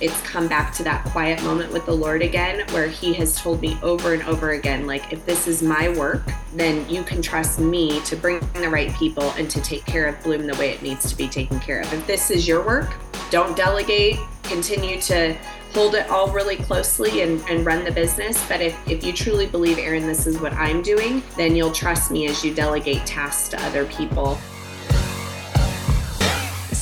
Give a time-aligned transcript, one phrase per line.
[0.00, 3.60] it's come back to that quiet moment with the Lord again, where He has told
[3.60, 6.22] me over and over again, like, if this is my work,
[6.54, 10.22] then you can trust me to bring the right people and to take care of
[10.22, 11.92] Bloom the way it needs to be taken care of.
[11.92, 12.94] If this is your work,
[13.30, 15.36] don't delegate, continue to
[15.72, 18.44] hold it all really closely and, and run the business.
[18.48, 22.10] But if, if you truly believe, Erin, this is what I'm doing, then you'll trust
[22.10, 24.36] me as you delegate tasks to other people.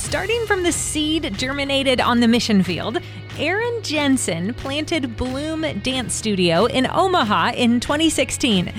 [0.09, 2.97] Starting from the seed germinated on the mission field,
[3.37, 8.73] Erin Jensen planted Bloom Dance Studio in Omaha in 2016.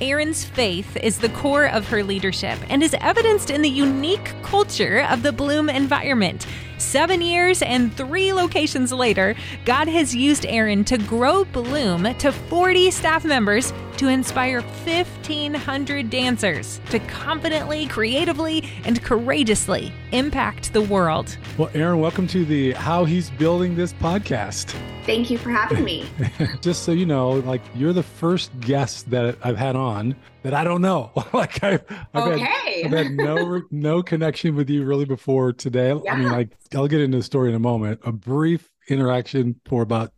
[0.00, 5.06] Erin's faith is the core of her leadership and is evidenced in the unique culture
[5.08, 6.48] of the Bloom environment.
[6.82, 12.90] Seven years and three locations later, God has used Erin to grow Bloom to 40
[12.90, 21.38] staff members to inspire 1,500 dancers to confidently, creatively, and courageously impact the world.
[21.56, 24.74] Well, Erin, welcome to the How He's Building This podcast.
[25.06, 26.06] Thank you for having me.
[26.60, 30.64] Just so you know, like you're the first guest that I've had on that I
[30.64, 31.10] don't know.
[31.32, 32.38] like I've, I've, okay.
[32.38, 35.98] had, I've had no no connection with you really before today.
[36.04, 36.14] Yeah.
[36.14, 38.00] I mean, like I'll get into the story in a moment.
[38.04, 40.12] A brief interaction for about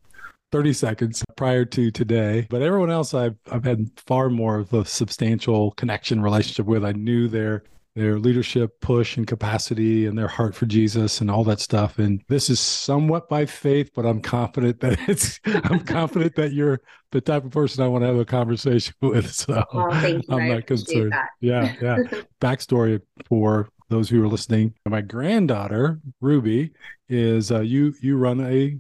[0.53, 2.47] 30 seconds prior to today.
[2.49, 6.85] But everyone else I've I've had far more of a substantial connection relationship with.
[6.85, 7.65] I knew their
[7.95, 11.99] their leadership push and capacity and their heart for Jesus and all that stuff.
[11.99, 16.81] And this is somewhat by faith, but I'm confident that it's I'm confident that you're
[17.13, 19.33] the type of person I want to have a conversation with.
[19.33, 19.91] So oh.
[19.91, 21.13] I'm I not concerned.
[21.13, 21.29] That.
[21.41, 21.99] Yeah, yeah.
[22.41, 24.75] Backstory for those who are listening.
[24.87, 26.73] My granddaughter, Ruby,
[27.09, 28.77] is uh, you you run a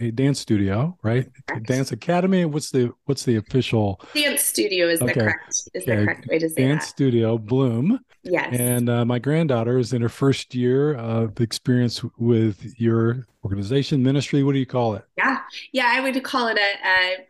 [0.00, 1.26] a dance studio, right?
[1.46, 1.66] Correct.
[1.66, 2.44] Dance academy.
[2.44, 5.12] What's the what's the official dance studio is Okay.
[5.14, 5.96] the correct is Okay.
[5.96, 6.66] the correct way to say it.
[6.68, 6.90] dance that.
[6.90, 7.38] studio?
[7.38, 8.00] Bloom.
[8.24, 8.54] Yes.
[8.58, 14.42] And uh, my granddaughter is in her first year of experience with your organization, ministry.
[14.42, 15.04] What do you call it?
[15.16, 15.38] yeah.
[15.72, 16.88] Yeah, I would call it a,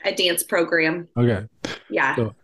[0.08, 1.08] a, a dance program.
[1.16, 1.47] Okay.
[1.91, 2.16] Yeah.
[2.16, 2.34] So-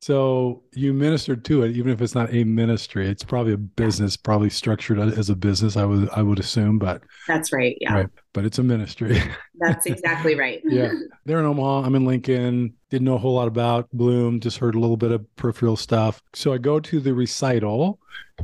[0.00, 3.08] So you ministered to it, even if it's not a ministry.
[3.08, 5.76] It's probably a business, probably structured as a business.
[5.76, 7.76] I would I would assume, but That's right.
[7.80, 7.94] Yeah.
[7.94, 8.08] Right.
[8.32, 9.20] But it's a ministry.
[9.54, 10.60] That's exactly right.
[10.64, 10.92] yeah,
[11.24, 11.82] they're in Omaha.
[11.86, 12.74] I'm in Lincoln.
[12.90, 14.40] Didn't know a whole lot about Bloom.
[14.40, 16.22] Just heard a little bit of peripheral stuff.
[16.34, 17.98] So I go to the recital,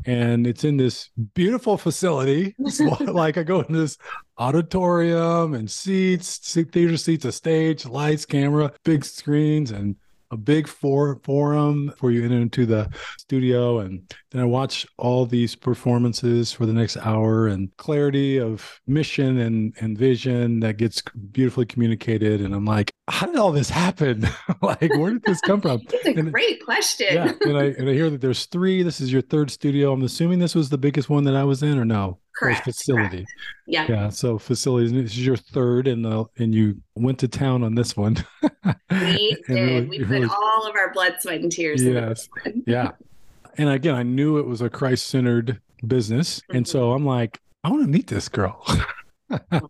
[0.05, 2.55] and it's in this beautiful facility.
[2.59, 3.99] It's like I go in this
[4.39, 9.97] auditorium and seats, seat- theater seats, a stage, lights, camera, big screens, and
[10.31, 13.79] a big for- forum for you enter into the studio.
[13.81, 19.39] And then i watch all these performances for the next hour and clarity of mission
[19.39, 21.03] and and vision that gets
[21.33, 22.41] beautifully communicated.
[22.41, 24.27] And i'm like how did all this happen?
[24.63, 25.81] Like where did this come from?
[25.93, 27.07] It's a And- great question.
[27.13, 29.93] yeah and i and i hear that there's three this is your third studio.
[29.93, 33.27] I'm assuming this was the biggest one that i was in or no Correct, facility
[33.67, 33.87] Yeah.
[33.89, 37.75] yeah so facilities this is your third and the and you went to town on
[37.75, 38.17] this one
[38.91, 39.49] We did.
[39.49, 41.83] really- we put really- all of our blood, sweat, and tears.
[41.83, 42.29] Yes.
[42.67, 42.93] yeah
[43.57, 46.71] and again i knew it was a christ-centered business and mm-hmm.
[46.71, 48.65] so i'm like i want to meet this girl
[49.31, 49.61] I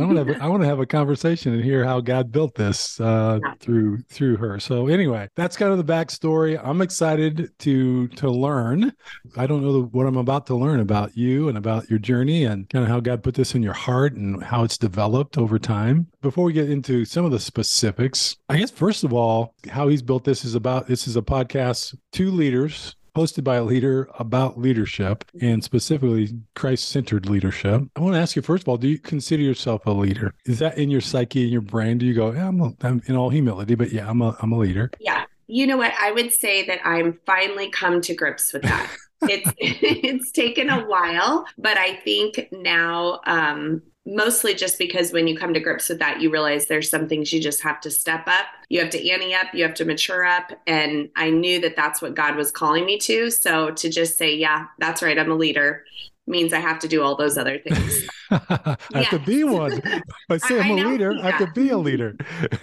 [0.00, 2.98] want to have I want to have a conversation and hear how God built this
[3.00, 3.54] uh, Yeah.
[3.60, 4.58] through through her.
[4.60, 6.60] So anyway, that's kind of the backstory.
[6.62, 8.92] I'm excited to to learn.
[9.36, 12.68] I don't know what I'm about to learn about you and about your journey and
[12.70, 16.06] kind of how God put this in your heart and how it's developed over time.
[16.22, 20.02] Before we get into some of the specifics, I guess first of all, how He's
[20.02, 24.58] built this is about this is a podcast, two leaders hosted by a leader about
[24.58, 27.82] leadership and specifically Christ centered leadership.
[27.96, 30.34] I want to ask you, first of all, do you consider yourself a leader?
[30.46, 31.98] Is that in your psyche, in your brain?
[31.98, 34.52] Do you go, yeah, I'm, a, I'm in all humility, but yeah, I'm a, I'm
[34.52, 34.90] a leader?
[35.00, 35.24] Yeah.
[35.46, 35.92] You know what?
[36.00, 38.90] I would say that I'm finally come to grips with that.
[39.22, 45.36] it's it's taken a while, but I think now um mostly just because when you
[45.36, 48.26] come to grips with that, you realize there's some things you just have to step
[48.26, 48.46] up.
[48.68, 50.52] You have to ante up, you have to mature up.
[50.66, 53.30] And I knew that that's what God was calling me to.
[53.30, 55.84] So to just say, yeah, that's right, I'm a leader
[56.26, 58.08] means I have to do all those other things.
[58.30, 59.82] I have to be one.
[60.30, 62.16] I say I'm I a know, leader, I have to be a leader.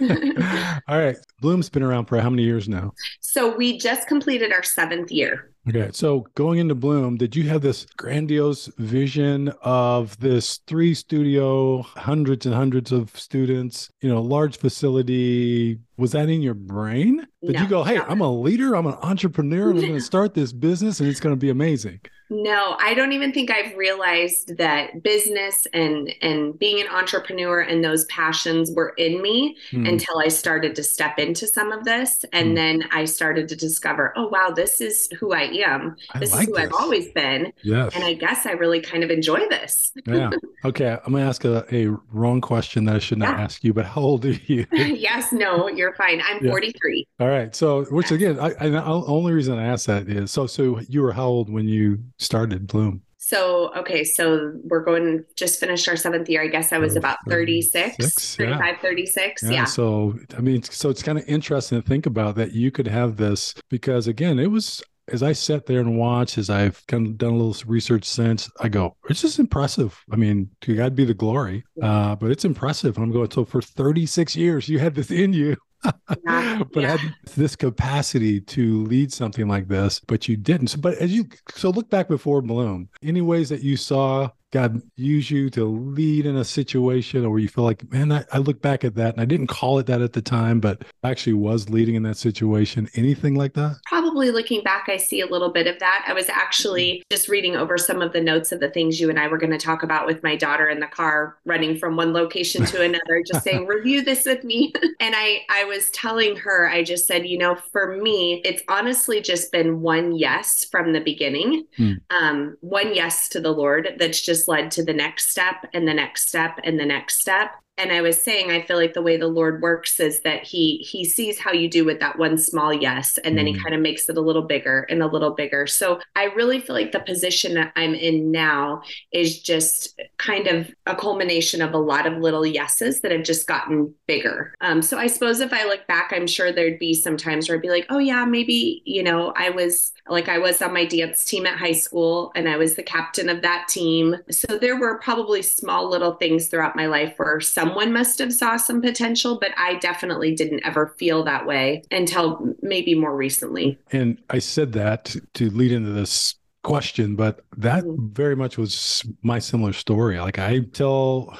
[0.88, 1.16] all right.
[1.40, 2.92] Bloom's been around for how many years now?
[3.20, 5.51] so we just completed our seventh year.
[5.68, 5.90] Okay.
[5.92, 12.46] So going into Bloom, did you have this grandiose vision of this three studio, hundreds
[12.46, 15.78] and hundreds of students, you know, large facility?
[15.96, 17.26] Was that in your brain?
[17.44, 18.04] Did No, you go, hey, no.
[18.08, 21.20] I'm a leader, I'm an entrepreneur, and I'm going to start this business and it's
[21.20, 22.00] going to be amazing?
[22.34, 27.84] No, I don't even think I've realized that business and and being an entrepreneur and
[27.84, 29.84] those passions were in me Hmm.
[29.84, 32.54] until I started to step into some of this and Hmm.
[32.54, 35.94] then I started to discover, oh wow, this is who I am.
[36.14, 37.92] I This like is who I've always been Yes.
[37.94, 39.92] and I guess I really kind of enjoy this.
[40.06, 40.30] yeah.
[40.64, 40.96] Okay.
[41.04, 43.44] I'm going to ask a, a wrong question that I should not Yeah.
[43.44, 44.64] ask you, but how old are you?
[44.72, 46.22] yes, no, you're fine.
[46.24, 46.50] I'm Yeah.
[46.52, 47.06] 43.
[47.20, 47.54] All right.
[47.54, 51.02] So, which again, I, I, the only reason I asked that is so, so you
[51.02, 53.02] were how old when you started Bloom?
[53.18, 56.42] So, okay, so we're going just finished our seventh year.
[56.42, 58.46] I guess I was Oh, about 36, 36, yeah.
[58.58, 59.42] 35, 36.
[59.44, 59.64] Yeah, Yeah.
[59.64, 63.16] So, I mean, so it's kind of interesting to think about that you could have
[63.16, 67.18] this because, again, it was as I sat there and watched, as I've kind of
[67.18, 69.98] done a little research since, I go, it's just impressive.
[70.12, 72.98] I mean, to God be the glory, uh, but it's impressive.
[72.98, 75.56] I'm going, so for 36 years, you had this in you.
[76.24, 76.96] But yeah.
[76.96, 77.00] had
[77.34, 80.68] this capacity to lead something like this, but you didn't.
[80.68, 84.82] So, but as you so look back before Bloom, any ways that you saw God
[84.96, 88.38] use you to lead in a situation, or where you feel like, man, I, I
[88.38, 91.32] look back at that and I didn't call it that at the time, but actually
[91.32, 92.88] was leading in that situation.
[92.94, 93.76] Anything like that?
[93.86, 96.04] Probably looking back, I see a little bit of that.
[96.06, 99.18] I was actually just reading over some of the notes of the things you and
[99.18, 102.12] I were going to talk about with my daughter in the car, running from one
[102.12, 104.72] location to another, just saying, review this with me.
[105.00, 109.20] And I, I was telling her, I just said, you know, for me, it's honestly
[109.20, 111.92] just been one yes from the beginning, Hmm.
[112.10, 115.94] um, one yes to the Lord that's just led to the next step and the
[115.94, 117.52] next step and the next step.
[117.82, 120.78] And I was saying, I feel like the way the Lord works is that He
[120.88, 123.62] He sees how you do with that one small yes, and then He Mhm.
[123.62, 125.66] kind of makes it a little bigger and a little bigger.
[125.66, 130.70] So I really feel like the position that I'm in now is just kind of
[130.86, 134.54] a culmination of a lot of little yeses that have just gotten bigger.
[134.60, 137.56] Um, so I suppose if I look back, I'm sure there'd be some times where
[137.58, 140.84] I'd be like, oh yeah, maybe you know I was like I was on my
[140.84, 144.16] dance team at high school, and I was the captain of that team.
[144.30, 147.40] So there were probably small little things throughout my life where
[147.72, 152.54] someone must have saw some potential, but I definitely didn't ever feel that way until
[152.62, 153.78] maybe more recently.
[153.92, 158.12] And I said that to, lead into this question, but that Mhm.
[158.12, 160.18] very much was my similar story.
[160.20, 161.36] Like I tell,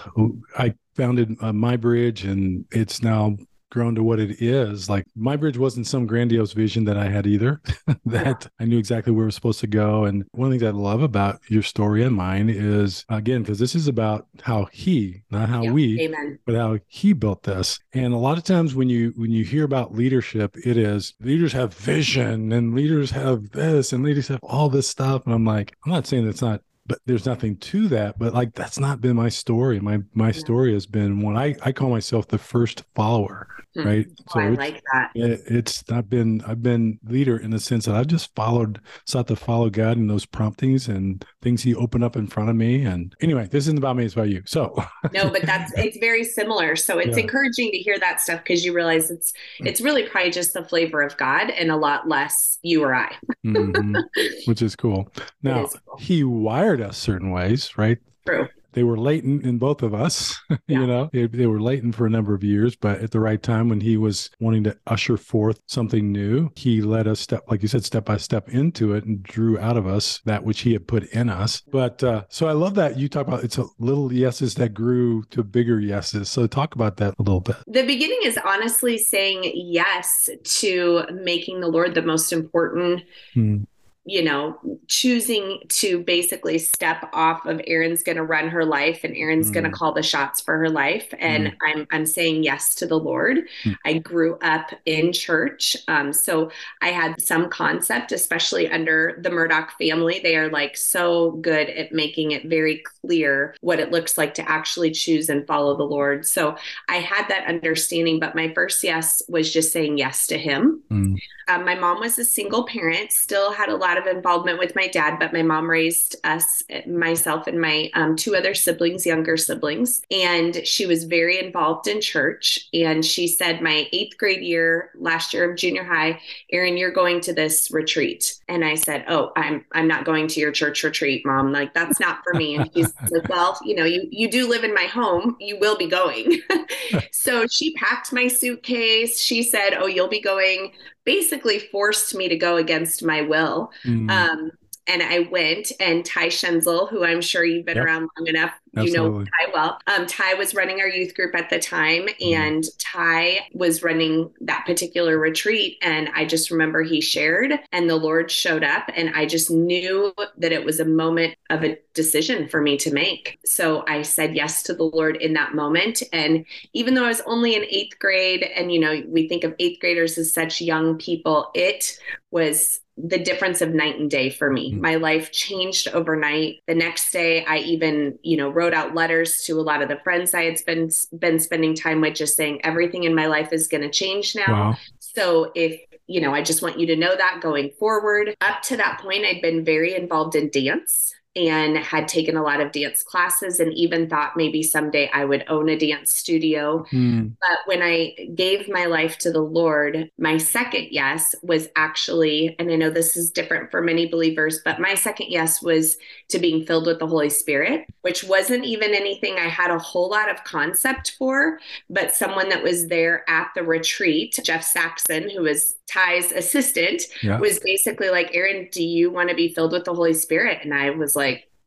[0.59, 3.37] I founded uh, My Bridge, and it's now
[3.73, 4.89] grown to what it is.
[4.89, 7.61] Like My Bridge wasn't some grandiose vision that I had either.
[8.07, 10.05] that I knew exactly where it was supposed to go.
[10.05, 13.59] And one of the things I love about your story and mine is again because
[13.59, 15.73] this is about how he, not how Yeah.
[15.73, 16.39] we, Amen.
[16.45, 17.79] but how he built this.
[17.95, 21.53] And a lot of times when you when you hear about leadership, it is leaders
[21.55, 25.25] have vision and leaders have this and leaders have all this stuff.
[25.25, 28.19] And I'm like, I'm not saying that's not but there's nothing to that.
[28.19, 29.79] But like that's not been my story.
[29.81, 30.33] My my Yeah.
[30.33, 33.47] story has been one I, I call myself the first follower.
[33.75, 33.87] Hmm.
[33.87, 34.07] Right.
[34.35, 35.11] Oh, I it's- like that.
[35.15, 39.29] it, it's not been I've been leader in the sense that I've just followed sought
[39.29, 42.85] to follow God in those promptings and things he opened up in front of me.
[42.85, 44.43] And anyway, this isn't about me, it's about you.
[44.45, 44.75] So
[45.13, 47.23] no but that's it's very similar so it's Yeah.
[47.23, 51.01] encouraging to hear that stuff because you realize it's it's really probably just the flavor
[51.03, 53.13] of god and a lot less you or i
[53.45, 54.01] Mhm.
[54.47, 55.11] which is cool.
[55.43, 55.69] Now.
[55.99, 57.99] He wired us certain ways, right?
[58.27, 60.35] true They were latent in both of us.
[60.69, 60.79] Yeah.
[60.81, 63.43] you know, they, they were latent for a number of years, but at the right
[63.43, 67.63] time when he was wanting to usher forth something new, he led us step, like
[67.63, 70.73] you said, step by step into it and drew out of us that which he
[70.73, 71.63] had put in us.
[71.73, 75.25] But uh, so I love that you talk about it's a little yeses that grew
[75.31, 76.31] to bigger yeses.
[76.31, 77.57] So talk about that a little bit.
[77.67, 83.03] the beginning is honestly saying yes to making the lord the most important
[83.35, 83.65] Hmm.
[84.05, 84.59] You know,
[84.89, 89.63] choosing to basically step off of Erin's going to run her life and Erin's going
[89.65, 89.75] to Mm.
[89.75, 93.39] call the shots for her life and I'm I'm saying yes to the Lord.
[93.65, 93.77] Mm.
[93.85, 95.77] I grew up in church.
[95.87, 100.21] Um, so I had some concept especially under the Murdoch family.
[100.23, 104.51] They are like so good at making it very clear what it looks like to
[104.51, 106.27] actually choose and follow the Lord.
[106.27, 106.57] So
[106.89, 110.83] I had that understanding but my first yes was just saying yes to him.
[110.91, 111.19] Mm.
[111.49, 114.89] Um, my mom was a single parent, still had a lot of involvement with my
[114.89, 120.03] dad, but my mom raised us, myself and my um, two other siblings, younger siblings.
[120.11, 122.69] And she was very involved in church.
[122.73, 126.21] And she said, My eighth grade year, last year of junior high,
[126.51, 128.41] Erin, you're going to this retreat.
[128.49, 131.53] And I said, Oh, I'm I'm not going to your church retreat, mom.
[131.53, 132.57] Like that's not for me.
[132.57, 135.37] And she's like, Well, you know, you you do live in my home.
[135.41, 136.41] You will be going.
[137.13, 139.21] so she packed my suitcase.
[139.21, 140.73] She said, Oh, you'll be going
[141.05, 143.71] basically forced me to go against my will.
[143.85, 144.11] Mm.
[144.11, 144.51] Um,
[144.87, 147.87] and I went, and Ty Schenzel, who I'm sure you've been Yep.
[147.87, 149.79] around long enough, you know Ty well.
[149.87, 152.35] Um, Ty was running our youth group at the time, Mm-hmm.
[152.35, 155.79] and Ty was running that particular retreat.
[155.83, 160.15] And I just remember he shared, and the Lord showed up, and I just knew
[160.39, 163.39] that it was a moment of a decision for me to make.
[163.45, 166.03] So I said yes to the Lord in that moment.
[166.13, 169.55] And even though I was only in eighth grade, and you know, we think of
[169.59, 171.99] eighth graders as such young people, it
[172.31, 174.75] was the difference of night and day for me.
[174.75, 174.81] Mm.
[174.81, 176.63] My life changed overnight.
[176.67, 179.99] The next day I even, you know, wrote out letters to a lot of the
[180.05, 183.67] friends I had been been spending time with just saying everything in my life is
[183.67, 184.53] going to change now.
[184.53, 184.77] Wow.
[185.01, 188.37] So if you know, I just want you to know that going forward.
[188.41, 192.61] Up to that point, I'd been very involved in dance and had taken a lot
[192.61, 196.85] of dance classes and even thought maybe someday I would own a dance studio.
[196.91, 197.29] Hmm.
[197.41, 202.71] But when I gave my life to the Lord, my second yes was actually, and
[202.71, 205.97] I know this is different for many believers, but my second yes was
[206.29, 210.11] to being filled with the Holy Spirit, which wasn't even anything I had a whole
[210.11, 211.59] lot of concept for,
[211.89, 217.39] but someone that was there at the retreat, Jeff Saxon, who was Ty's assistant, Yeah.
[217.39, 220.59] was basically like, Erin, do you want to be filled with the Holy Spirit?
[220.63, 221.22] And I was like,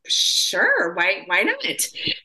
[0.08, 1.64] sure, why why not?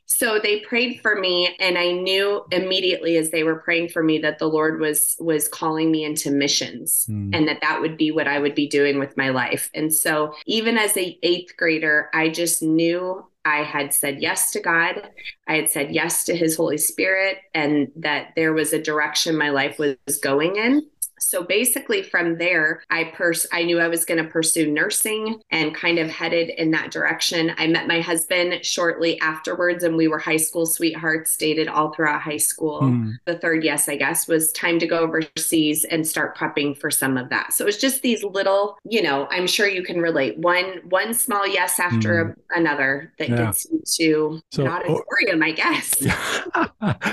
[0.07, 4.19] So they prayed for me and I knew immediately as they were praying for me
[4.19, 7.31] that the Lord was was calling me into missions Hmm.
[7.33, 9.71] and that that would be what I would be doing with my life.
[9.75, 14.61] And so even as a 8th grader, I just knew I had said yes to
[14.61, 15.09] God.
[15.49, 19.49] I had said yes to his Holy Spirit and that there was a direction my
[19.49, 20.87] life was going in.
[21.23, 25.75] So basically from there, I pers- I knew I was going to pursue nursing and
[25.75, 27.53] kind of headed in that direction.
[27.59, 32.23] I met my husband shortly afterwards and we were high school sweethearts, dated all throughout
[32.23, 32.81] high school.
[32.81, 33.11] Hmm.
[33.27, 37.17] The third yes, I guess, was time to go overseas and start prepping for some
[37.17, 37.53] of that.
[37.53, 40.39] So it was just these little, you know, I'm sure you can relate.
[40.39, 43.37] One one small yes after another that Yeah.
[43.37, 45.95] gets you to So, an auditorium, I guess.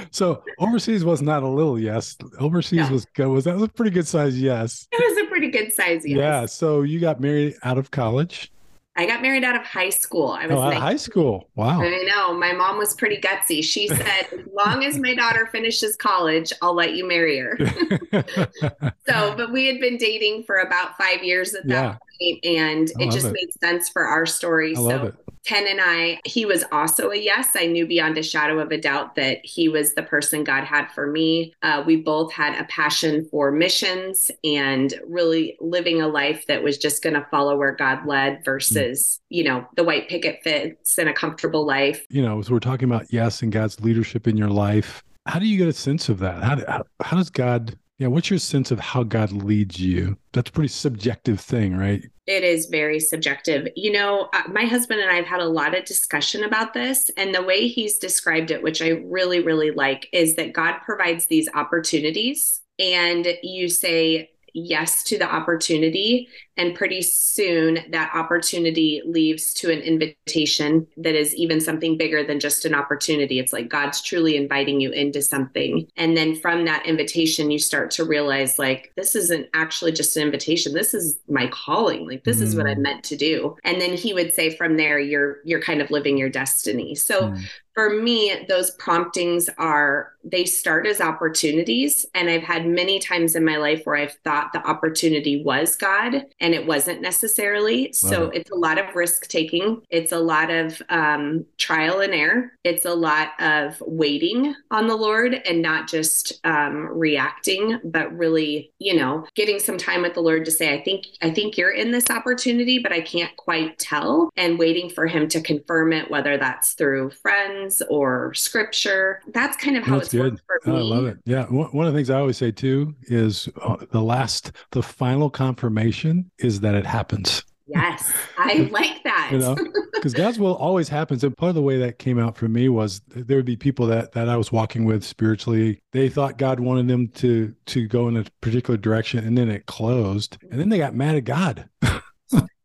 [0.11, 2.15] so overseas was not a little yes.
[2.39, 2.91] Overseas No.
[2.93, 3.27] was good.
[3.27, 4.87] Was that was a pretty good size yes.
[4.91, 6.17] It was a pretty good size yes.
[6.17, 6.45] Yeah.
[6.45, 8.51] So you got married out of college.
[8.99, 10.29] I got married out of high school.
[10.31, 11.49] I was Oh, out of high school.
[11.55, 11.81] Wow.
[11.81, 12.33] I know.
[12.33, 13.63] My mom was pretty gutsy.
[13.63, 17.57] She said, as long as my daughter finishes college, I'll let you marry her.
[19.07, 21.89] So, but we had been dating for about five years at that Yeah.
[21.91, 21.99] point,
[22.43, 23.33] and it just it.
[23.33, 24.75] made sense for our story.
[24.75, 25.15] So, it.
[25.45, 27.51] Ken and I, he was also a yes.
[27.55, 30.91] I knew beyond a shadow of a doubt that he was the person God had
[30.91, 31.53] for me.
[31.63, 36.77] Uh, we both had a passion for missions and really living a life that was
[36.77, 41.07] just going to follow where God led versus, you know, the white picket fence and
[41.07, 42.05] a comfortable life.
[42.09, 45.01] you know, so we're talking about yes and God's leadership in your life.
[45.27, 46.43] How do you get a sense of that?
[46.43, 50.17] How, do, how, how does God, yeah, what's your sense of how God leads you?
[50.31, 52.03] That's a pretty subjective thing, right?
[52.27, 53.67] It is very subjective.
[53.75, 57.09] You know, uh, my husband and I have had a lot of discussion about this.
[57.17, 61.25] And the way he's described it, which I really, really like, is that God provides
[61.25, 64.29] these opportunities and you say
[64.65, 66.27] yes to the opportunity.
[66.59, 72.39] And pretty soon that opportunity leads to an invitation that is even something bigger than
[72.39, 73.37] just an opportunity.
[73.37, 75.87] It's like God's truly inviting you into something.
[75.97, 80.23] And then from that invitation, you start to realize, like, this isn't actually just an
[80.23, 80.73] invitation.
[80.73, 82.07] This is my calling.
[82.07, 82.81] Like, this is what I'm Mm.
[82.81, 83.55] meant to do.
[83.63, 86.95] And then he would say, from there, you're you're kind of living your destiny.
[86.95, 87.49] So Mm.
[87.77, 92.07] For me, those promptings are they start as opportunities.
[92.15, 96.25] And I've had many times in my life where I've thought the opportunity was God
[96.39, 97.93] and it wasn't necessarily.
[97.93, 98.41] So it.
[98.41, 102.83] it's a lot of risk taking, it's a lot of um, trial and error, it's
[102.83, 108.95] a lot of waiting on the Lord and not just um, reacting, but really, you
[108.95, 111.91] know, getting some time with the Lord to say, I think, I think you're in
[111.91, 116.37] this opportunity, but I can't quite tell, and waiting for Him to confirm it, whether
[116.37, 119.21] that's through friends or scripture.
[119.33, 120.77] That's kind of how That's it's worked for me.
[120.77, 121.17] I love it.
[121.25, 121.45] Yeah.
[121.45, 125.29] One, one of the things I always say too is uh, the last, the final
[125.29, 127.43] confirmation is that it happens.
[127.67, 129.29] Yes, I like that.
[129.31, 129.55] you know
[129.93, 132.69] because god's will always happens and part of the way that came out for me
[132.69, 136.59] was there would be people that that i was walking with spiritually they thought god
[136.61, 140.69] wanted them to to go in a particular direction and then it closed and then
[140.69, 141.67] they got mad at god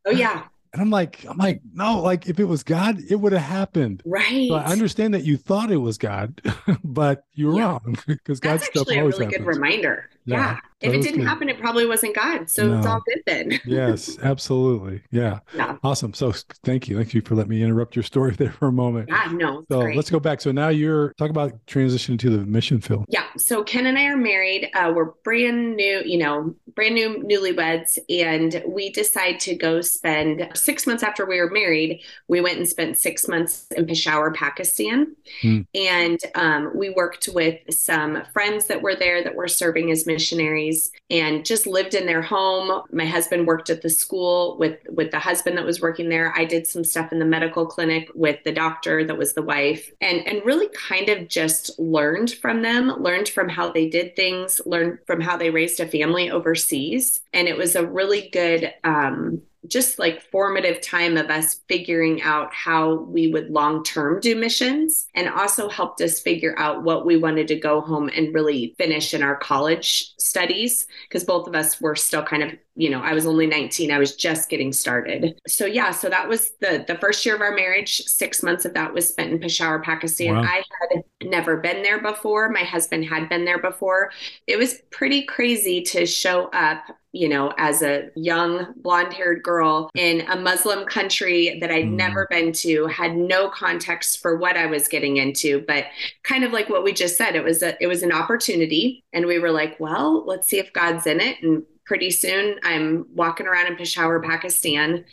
[0.07, 3.33] oh yeah, and i'm like i'm like no like if it was god it would
[3.33, 4.49] have happened right.
[4.49, 6.41] so i understand that you thought it was god
[6.85, 7.63] but you're Yeah.
[7.73, 10.09] wrong because god's stuff actually a always really good reminder.
[10.25, 10.59] Yeah.
[10.83, 11.29] If it didn't good.
[11.29, 12.51] happen, it probably wasn't God.
[12.51, 12.79] So no.
[12.79, 13.61] it's all good then.
[13.65, 15.03] yes, absolutely.
[15.11, 15.41] Yeah.
[15.55, 15.77] yeah.
[15.85, 16.13] Awesome.
[16.13, 16.33] So
[16.65, 16.97] thank you.
[16.97, 19.09] Thank you for letting me interrupt your story there for a moment.
[19.09, 19.65] Yeah, no.
[19.71, 19.97] So great.
[19.97, 20.41] let's go back.
[20.41, 23.07] So now you're talk about transitioning to the mission field.
[23.09, 23.27] Yeah.
[23.37, 24.71] So Ken and I are married.
[24.75, 27.99] Uh, we're brand new, you know, brand new newlyweds.
[28.09, 32.01] And we decide to go spend six months after we were married.
[32.29, 35.15] We went and spent six months in Peshawar, Pakistan.
[35.43, 35.61] Hmm.
[35.75, 40.91] And um, we worked with some friends that were there that were serving as missionaries
[41.11, 42.83] and just lived in their home.
[42.93, 46.33] My husband worked at the school with with the husband that was working there.
[46.37, 49.91] I did some stuff in the medical clinic with the doctor that was the wife
[50.01, 54.61] and and really kind of just learned from them, learned from how they did things,
[54.67, 57.21] learned from how they raised a family overseas.
[57.33, 62.53] And it was a really good um just like formative time of us figuring out
[62.53, 67.17] how we would long term do missions and also helped us figure out what we
[67.17, 71.81] wanted to go home and really finish in our college studies because both of us
[71.81, 75.39] were still kind of you know i was only 19 i was just getting started
[75.47, 78.75] so yeah so that was the the first year of our marriage six months of
[78.75, 80.43] that was spent in peshawar pakistan wow.
[80.43, 84.11] i had never been there before my husband had been there before
[84.47, 89.91] it was pretty crazy to show up you know, as a young blonde haired girl
[89.95, 91.93] in a Muslim country that I'd mm.
[91.93, 95.85] never been to, had no context for what I was getting into, but
[96.23, 99.05] kind of like what we just said, it was a, it was an opportunity.
[99.13, 101.37] And we were like, well, let's see if God's in it.
[101.43, 105.05] And pretty soon I'm walking around in Peshawar, Pakistan.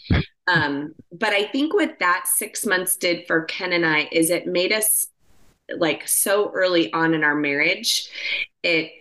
[0.47, 4.47] Um, but I think what that six months did for Ken and I is it
[4.47, 5.07] made us
[5.75, 8.09] like so early on in our marriage,
[8.63, 8.93] it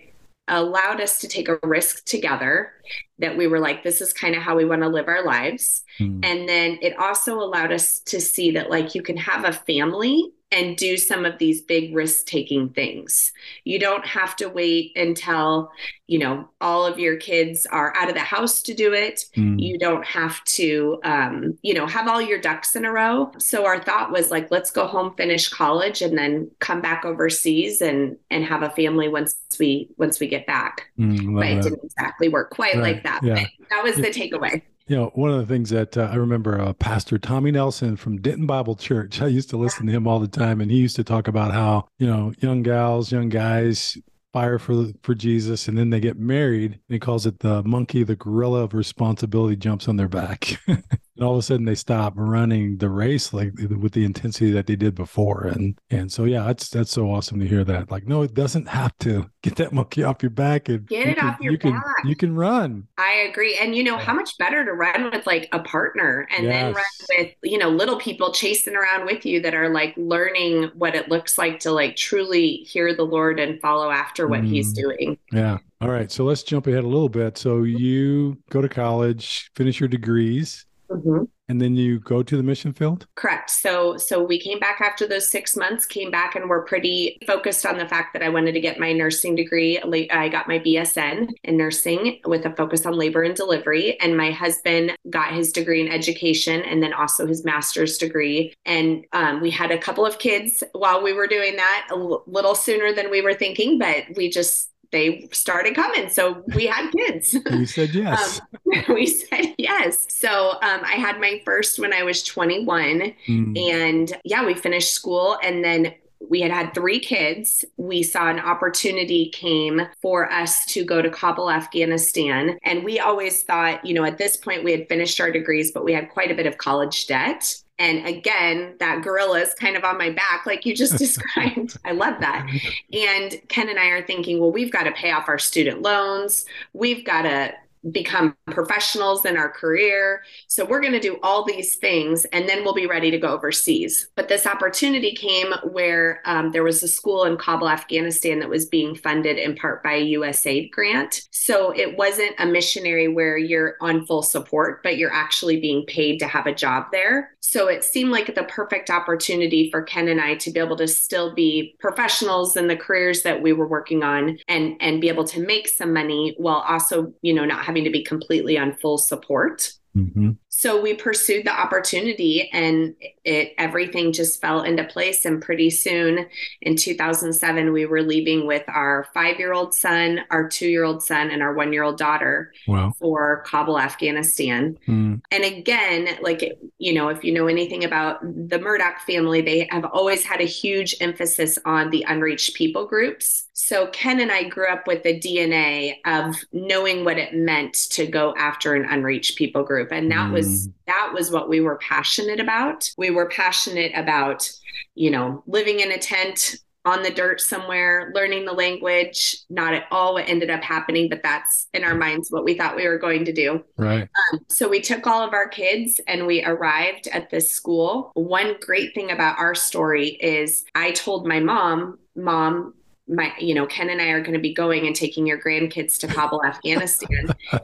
[0.48, 2.72] allowed us to take a risk together
[3.20, 5.84] that we were like this is kind of how we want to live our lives
[6.00, 6.18] mm.
[6.24, 10.32] and then it also allowed us to see that like you can have a family
[10.50, 13.32] and do some of these big risk taking things.
[13.64, 15.70] You don't have to wait until,
[16.06, 19.26] you know, all of your kids are out of the house to do it.
[19.36, 19.60] Mm.
[19.60, 23.30] You don't have to, um, you know, have all your ducks in a row.
[23.38, 27.82] So our thought was like, let's go home, finish college, and then come back overseas
[27.82, 30.90] and and have a family once we once we get back.
[30.98, 32.94] Mm, but it didn't exactly work quite right.
[32.94, 33.22] like that.
[33.22, 33.44] Yeah.
[33.68, 34.62] that was the takeaway.
[34.88, 38.22] You know, one of the things that uh, I remember uh, Pastor Tommy Nelson from
[38.22, 40.96] Denton Bible Church, I used to listen to him all the time, and he used
[40.96, 43.98] to talk about how, you know, young gals, young guys
[44.32, 46.72] fire for for Jesus, and then they get married.
[46.72, 50.58] And he calls it the monkey, the gorilla of responsibility jumps on their back.
[51.18, 54.68] and all of a sudden they stop running the race like with the intensity that
[54.68, 55.48] they did before.
[55.48, 57.90] And and so yeah that's that's so awesome to hear that.
[57.90, 60.68] Like no it doesn't have to get that monkey off your back.
[60.68, 61.72] And get it can, off your you back.
[61.72, 62.86] can you can run.
[62.98, 63.58] I agree.
[63.60, 66.52] And you know how much better to run with like a partner and yes.
[66.52, 66.84] then run
[67.18, 71.08] with you know little people chasing around with you that are like learning what it
[71.08, 74.48] looks like to like truly hear the lord and follow after what mm.
[74.48, 75.18] he's doing.
[75.32, 75.58] Yeah.
[75.80, 76.10] All right.
[76.10, 77.38] So let's jump ahead a little bit.
[77.38, 81.24] So you go to college finish your degrees Mm-hmm.
[81.50, 83.06] And then you go to the mission field?
[83.14, 83.48] Correct.
[83.48, 87.64] So so we came back after those 6 months, came back and were pretty focused
[87.64, 89.78] on the fact that I wanted to get my nursing degree.
[90.10, 94.30] I got my BSN in nursing with a focus on labor and delivery and my
[94.30, 99.50] husband got his degree in education and then also his master's degree and um, we
[99.50, 103.10] had a couple of kids while we were doing that a l- little sooner than
[103.10, 106.08] we were thinking, but we just they started coming.
[106.08, 107.36] So we had kids.
[107.50, 108.40] You said yes.
[108.40, 110.06] Um, we said yes.
[110.08, 113.14] So um, I had my first when I was 21.
[113.26, 113.58] Mm.
[113.58, 115.94] And yeah, we finished school and then
[116.28, 117.64] we had had three kids.
[117.76, 122.58] We saw an opportunity came for us to go to Kabul, Afghanistan.
[122.64, 125.84] And we always thought, you know, at this point we had finished our degrees, but
[125.84, 127.56] we had quite a bit of college debt.
[127.78, 131.76] And again, that gorilla is kind of on my back, like you just described.
[131.84, 132.48] I love that.
[132.92, 136.44] And Ken and I are thinking, well, we've got to pay off our student loans.
[136.72, 137.54] We've got to
[137.90, 140.22] become professionals in our career.
[140.46, 143.28] So we're going to do all these things and then we'll be ready to go
[143.28, 144.08] overseas.
[144.16, 148.66] But this opportunity came where um, there was a school in Kabul, Afghanistan that was
[148.66, 151.22] being funded in part by a USAID grant.
[151.30, 156.18] So it wasn't a missionary where you're on full support, but you're actually being paid
[156.18, 157.30] to have a job there.
[157.40, 160.88] So it seemed like the perfect opportunity for Ken and I to be able to
[160.88, 165.24] still be professionals in the careers that we were working on and and be able
[165.24, 168.96] to make some money while also, you know, not having to be completely on full
[168.96, 169.70] support.
[169.94, 170.30] Mm-hmm.
[170.58, 176.26] So we pursued the opportunity and it everything just fell into place and pretty soon
[176.62, 181.96] in 2007 we were leaving with our 5-year-old son, our 2-year-old son and our 1-year-old
[181.96, 182.92] daughter wow.
[182.98, 184.76] for Kabul, Afghanistan.
[184.88, 185.22] Mm.
[185.30, 189.84] And again, like you know, if you know anything about the Murdoch family, they have
[189.84, 193.44] always had a huge emphasis on the unreached people groups.
[193.52, 198.06] So Ken and I grew up with the DNA of knowing what it meant to
[198.06, 200.32] go after an unreached people group and that mm.
[200.32, 200.47] was
[200.86, 202.88] that was what we were passionate about.
[202.96, 204.50] We were passionate about,
[204.94, 209.84] you know, living in a tent on the dirt somewhere, learning the language, not at
[209.90, 212.98] all what ended up happening, but that's in our minds what we thought we were
[212.98, 213.62] going to do.
[213.76, 214.08] Right.
[214.32, 218.10] Um, so we took all of our kids and we arrived at this school.
[218.14, 222.74] One great thing about our story is I told my mom, Mom,
[223.08, 225.98] my you know ken and i are going to be going and taking your grandkids
[225.98, 227.34] to kabul afghanistan.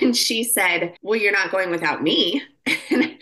[0.00, 2.42] And she said well you're not going without me.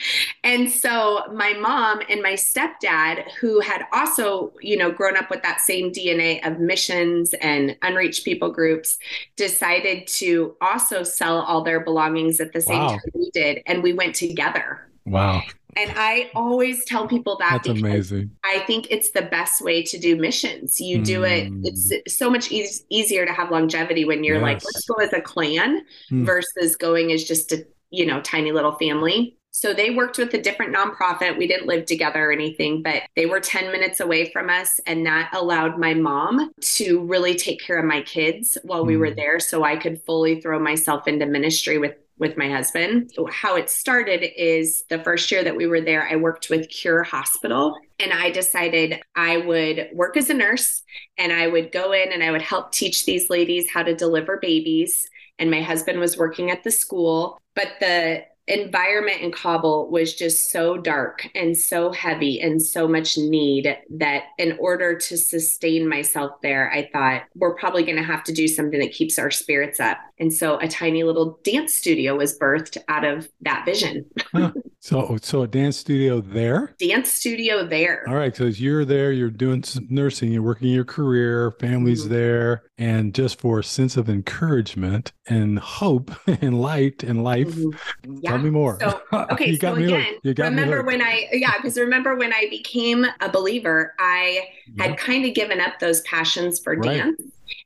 [0.45, 5.43] And so my mom and my stepdad who had also you know grown up with
[5.43, 8.99] that same dna of missions and unreached people groups
[9.37, 12.91] decided to also sell all their belongings at the same wow.
[12.91, 14.87] time we did and we went together.
[15.07, 15.43] Wow
[15.77, 18.31] and I always tell people that that's amazing.
[18.45, 20.81] I think it's the best way to do missions.
[20.81, 21.05] You mm.
[21.05, 22.09] do it, it's mm.
[22.09, 24.43] so much e- easier to have longevity when you're yes.
[24.43, 26.25] like, let's go as a clan mm.
[26.25, 29.37] versus going as just a, you know, tiny little family.
[29.57, 31.39] So they worked with a different nonprofit.
[31.39, 34.81] We didn't live together or anything, but they were 10 minutes away from us.
[34.85, 38.89] And that allowed my mom to really take care of my kids while mm.
[38.89, 39.17] we were mm.
[39.17, 39.39] there.
[39.39, 43.11] So I could fully throw myself into ministry with with my husband.
[43.31, 47.03] How it started is the first year that we were there, I worked with Cure
[47.03, 50.83] Hospital and I decided I would work as a nurse
[51.19, 54.39] and I would go in and I would help teach these ladies how to deliver
[54.39, 55.09] babies.
[55.39, 60.51] And my husband was working at the school, but the environment in Kabul was just
[60.51, 66.33] so dark and so heavy and so much need that in order to sustain myself
[66.43, 69.81] there, I thought we're probably going to have to do something that keeps our spirits
[69.81, 69.99] up.
[70.19, 74.07] And so a tiny little dance studio was birthed out of that vision.
[74.33, 74.53] huh.
[74.79, 76.75] So, so a dance studio there?
[76.79, 78.07] Dance studio there.
[78.07, 78.37] All right.
[78.37, 82.13] So you're there, you're doing some nursing, you're working your career, family's mm-hmm.
[82.13, 82.65] there.
[82.77, 88.17] And just for a sense of encouragement and hope and light and life, mm-hmm.
[88.21, 88.31] yeah.
[88.31, 88.79] tell me more.
[88.79, 89.01] So,
[89.31, 89.53] okay.
[89.53, 93.31] you so again, you got remember when I, yeah, because remember when I became a
[93.31, 94.49] believer, I
[94.79, 96.99] had kind of given up those passions for right.
[96.99, 97.21] dance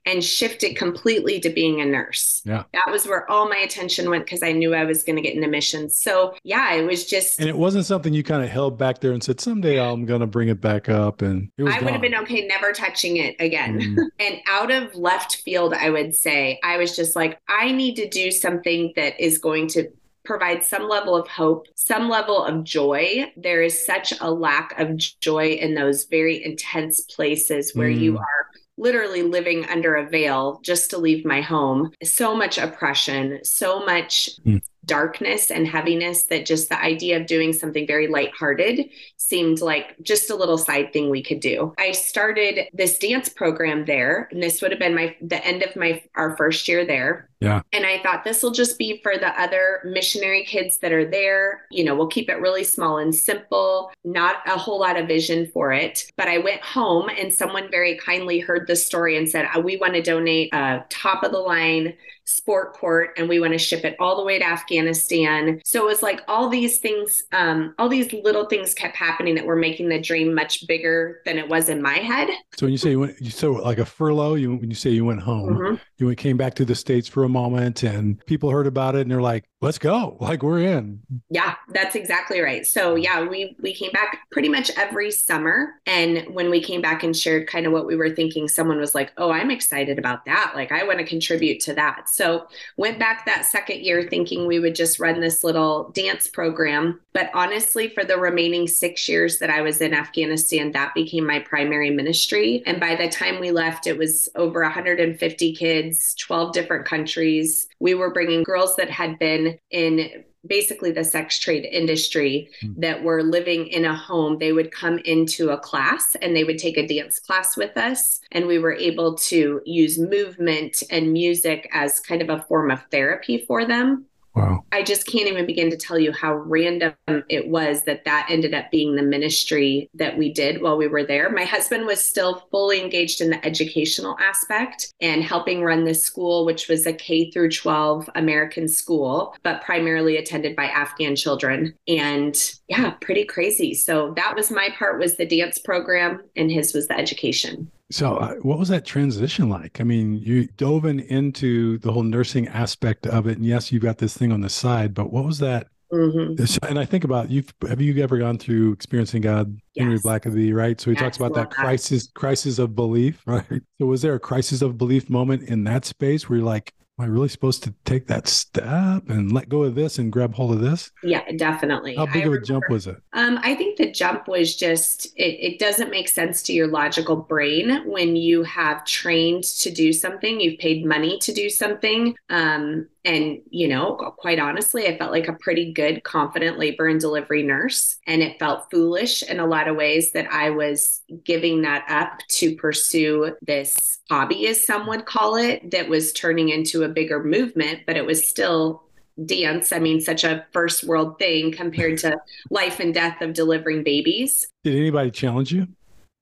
[0.06, 2.42] and shifted completely to being a nurse.
[2.44, 2.64] Yeah.
[2.72, 5.34] That was where all my attention went because I knew I was going to get
[5.34, 6.00] into missions.
[6.00, 7.40] So, yeah, it was just.
[7.40, 10.20] And it wasn't something you kind of held back there and said, someday I'm going
[10.20, 11.22] to bring it back up.
[11.22, 11.84] And I gone.
[11.84, 13.80] would have been okay never touching it again.
[13.80, 13.96] Mm.
[14.18, 18.08] and out of left field, I would say, I was just like, I need to
[18.08, 19.90] do something that is going to
[20.28, 23.32] provide some level of hope, some level of joy.
[23.36, 27.98] There is such a lack of joy in those very intense places where mm.
[27.98, 28.47] you are
[28.78, 31.92] literally living under a veil just to leave my home.
[32.02, 34.62] So much oppression, so much mm.
[34.84, 40.30] Darkness and heaviness that just the idea of doing something very lighthearted seemed like just
[40.30, 41.74] a little side thing we could do.
[41.78, 45.76] I started this dance program there, and this would have been my the end of
[45.76, 47.28] my our first year there.
[47.40, 47.62] Yeah.
[47.72, 51.66] And I thought this will just be for the other missionary kids that are there.
[51.70, 55.46] You know, we'll keep it really small and simple, not a whole lot of vision
[55.52, 56.10] for it.
[56.16, 59.76] But I went home and someone very kindly heard the story and said, uh, We
[59.76, 61.94] want to donate a top of the line
[62.28, 65.60] sport court and we want to ship it all the way to Afghanistan.
[65.64, 69.46] So it was like all these things, um, all these little things kept happening that
[69.46, 72.28] were making the dream much bigger than it was in my head.
[72.56, 74.90] So when you say you went, you so like a furlough, you when you say
[74.90, 75.74] you went home, mm-hmm.
[75.96, 79.10] you came back to the states for a moment, and people heard about it, and
[79.10, 80.16] they're like, "Let's go!
[80.20, 82.66] Like we're in." Yeah, that's exactly right.
[82.66, 87.02] So yeah, we we came back pretty much every summer, and when we came back
[87.02, 90.24] and shared kind of what we were thinking, someone was like, "Oh, I'm excited about
[90.26, 90.52] that!
[90.54, 94.60] Like I want to contribute to that." So went back that second year thinking we
[94.60, 99.50] would just run this little dance program, but honestly, for the remaining six years that
[99.50, 102.62] I was in Afghanistan, that became my primary ministry.
[102.64, 107.66] And by the time we left, it was over 150 kids, 12 different countries.
[107.80, 112.74] We were bringing girls that had been in basically the sex trade industry mm.
[112.78, 116.58] that were living in a home they would come into a class and they would
[116.58, 121.68] take a dance class with us and we were able to use movement and music
[121.72, 124.06] as kind of a form of therapy for them
[124.38, 124.64] Wow.
[124.70, 126.94] I just can't even begin to tell you how random
[127.28, 131.04] it was that that ended up being the ministry that we did while we were
[131.04, 131.28] there.
[131.30, 136.46] My husband was still fully engaged in the educational aspect and helping run this school,
[136.46, 141.74] which was a K through 12 American school, but primarily attended by Afghan children.
[141.88, 142.36] And
[142.68, 143.74] yeah, pretty crazy.
[143.74, 147.70] So that was my part was the dance program and his was the education.
[147.90, 149.80] So, uh, what was that transition like?
[149.80, 153.82] I mean, you dove in into the whole nursing aspect of it, and yes, you've
[153.82, 155.68] got this thing on the side, but what was that?
[155.92, 156.66] Mm-hmm.
[156.68, 157.44] And I think about you.
[157.66, 159.84] Have you ever gone through experiencing God, yes.
[159.84, 160.78] Henry Blackaby, right?
[160.78, 163.62] So he yes, talks about that crisis, crisis of belief, right?
[163.80, 167.04] So was there a crisis of belief moment in that space where you're like, am
[167.04, 170.52] I really supposed to take that step and let go of this and grab hold
[170.52, 170.90] of this?
[171.02, 171.96] Yeah, definitely.
[171.96, 172.96] How big I of a remember, jump was it?
[173.12, 177.16] Um, I think the jump was just it, it doesn't make sense to your logical
[177.16, 182.16] brain when you have trained to do something, you've paid money to do something.
[182.30, 187.00] Um, and, you know, quite honestly, I felt like a pretty good, confident labor and
[187.00, 187.96] delivery nurse.
[188.06, 192.20] And it felt foolish in a lot of ways that I was giving that up
[192.28, 197.22] to pursue this hobby, as some would call it, that was turning into a bigger
[197.22, 198.82] movement, but it was still
[199.24, 199.72] dance.
[199.72, 202.16] I mean, such a first world thing compared to
[202.50, 204.46] life and death of delivering babies.
[204.64, 205.68] Did anybody challenge you?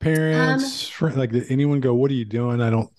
[0.00, 2.60] Parents, um, like, did anyone go, What are you doing?
[2.60, 2.90] I don't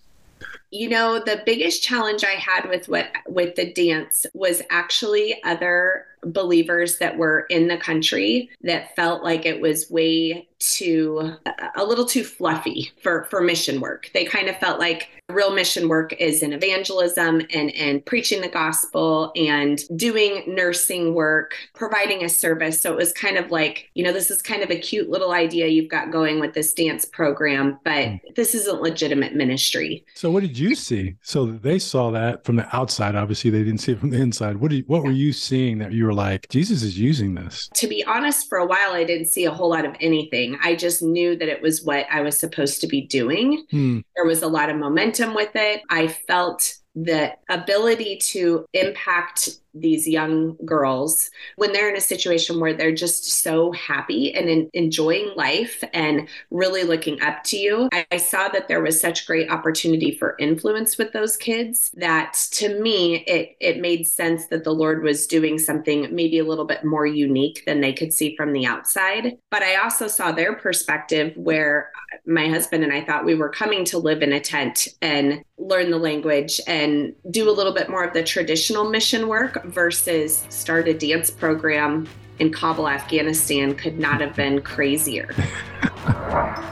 [0.71, 6.05] you know the biggest challenge i had with what with the dance was actually other
[6.25, 11.35] believers that were in the country that felt like it was way too
[11.75, 14.09] a little too fluffy for for mission work.
[14.13, 18.47] They kind of felt like real mission work is in evangelism and and preaching the
[18.47, 22.81] gospel and doing nursing work providing a service.
[22.81, 25.31] So it was kind of like you know this is kind of a cute little
[25.31, 28.19] idea you've got going with this dance program but mm.
[28.35, 30.05] this isn't legitimate ministry.
[30.15, 31.15] So what did you see?
[31.21, 33.15] So they saw that from the outside.
[33.15, 34.57] Obviously they didn't see it from the inside.
[34.57, 35.03] What did you, what yeah.
[35.03, 37.69] were you seeing that you were like jesus is using this.
[37.75, 40.57] To be honest for a while i didn't see a whole lot of anything.
[40.63, 43.65] I just knew that it was what i was supposed to be doing.
[43.71, 43.99] Hmm.
[44.15, 45.81] there was a lot of momentum with it.
[45.89, 52.73] I felt the ability to impact these young girls when they're in a situation where
[52.73, 57.89] they're just so happy and in, enjoying life and really looking up to you.
[57.91, 62.33] I, I, saw that there was such great opportunity for influence with those kids that
[62.51, 66.65] to me it it made sense that the Lord was doing something maybe a little
[66.65, 69.37] bit more unique than they could see from the outside.
[69.51, 71.91] But I also saw their perspective where
[72.25, 75.91] my husband and I thought we were coming to live in a tent and learn
[75.91, 80.87] the language and do a little bit more of the traditional mission work versus start
[80.87, 82.07] a dance program
[82.39, 85.33] in Kabul, Afghanistan could not have been crazier.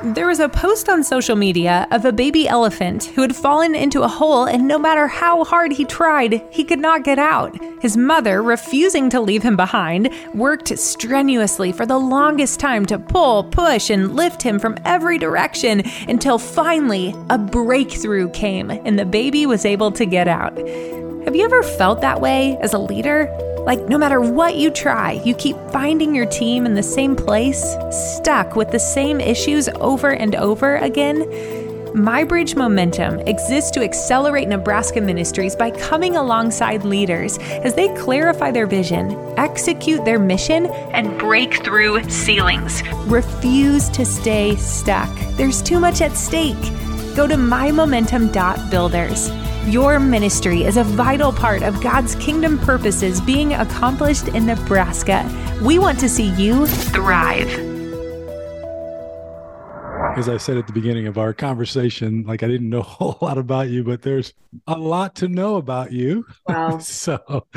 [0.04, 4.04] There was a post on social media of a baby elephant who had fallen into
[4.04, 7.58] a hole, and no matter how hard he tried, he could not get out.
[7.82, 13.45] His mother, refusing to leave him behind, worked strenuously for the longest time to pull,
[13.45, 19.45] push, and lift him from every direction until finally a breakthrough came and the baby
[19.45, 20.56] was able to get out.
[21.25, 23.35] Have you ever felt that way as a leader?
[23.65, 27.75] Like, no matter what you try, you keep finding your team in the same place,
[27.89, 31.21] stuck with the same issues over and over again?
[31.95, 38.67] MyBridge Momentum exists to accelerate Nebraska ministries by coming alongside leaders as they clarify their
[38.67, 42.83] vision, execute their mission, and break through ceilings.
[43.07, 45.09] Refuse to stay stuck.
[45.38, 46.61] There's too much at stake.
[47.15, 49.44] Go to mymomentum.builders.
[49.67, 55.28] Your ministry is a vital part of God's kingdom purposes being accomplished in Nebraska.
[55.63, 57.49] We want to see you thrive.
[60.15, 63.17] As I said at the beginning of our conversation, like I didn't know a whole
[63.23, 64.34] lot about you, but there's
[64.67, 66.28] a lot to know about you.
[66.47, 66.78] Wow.
[66.80, 67.47] so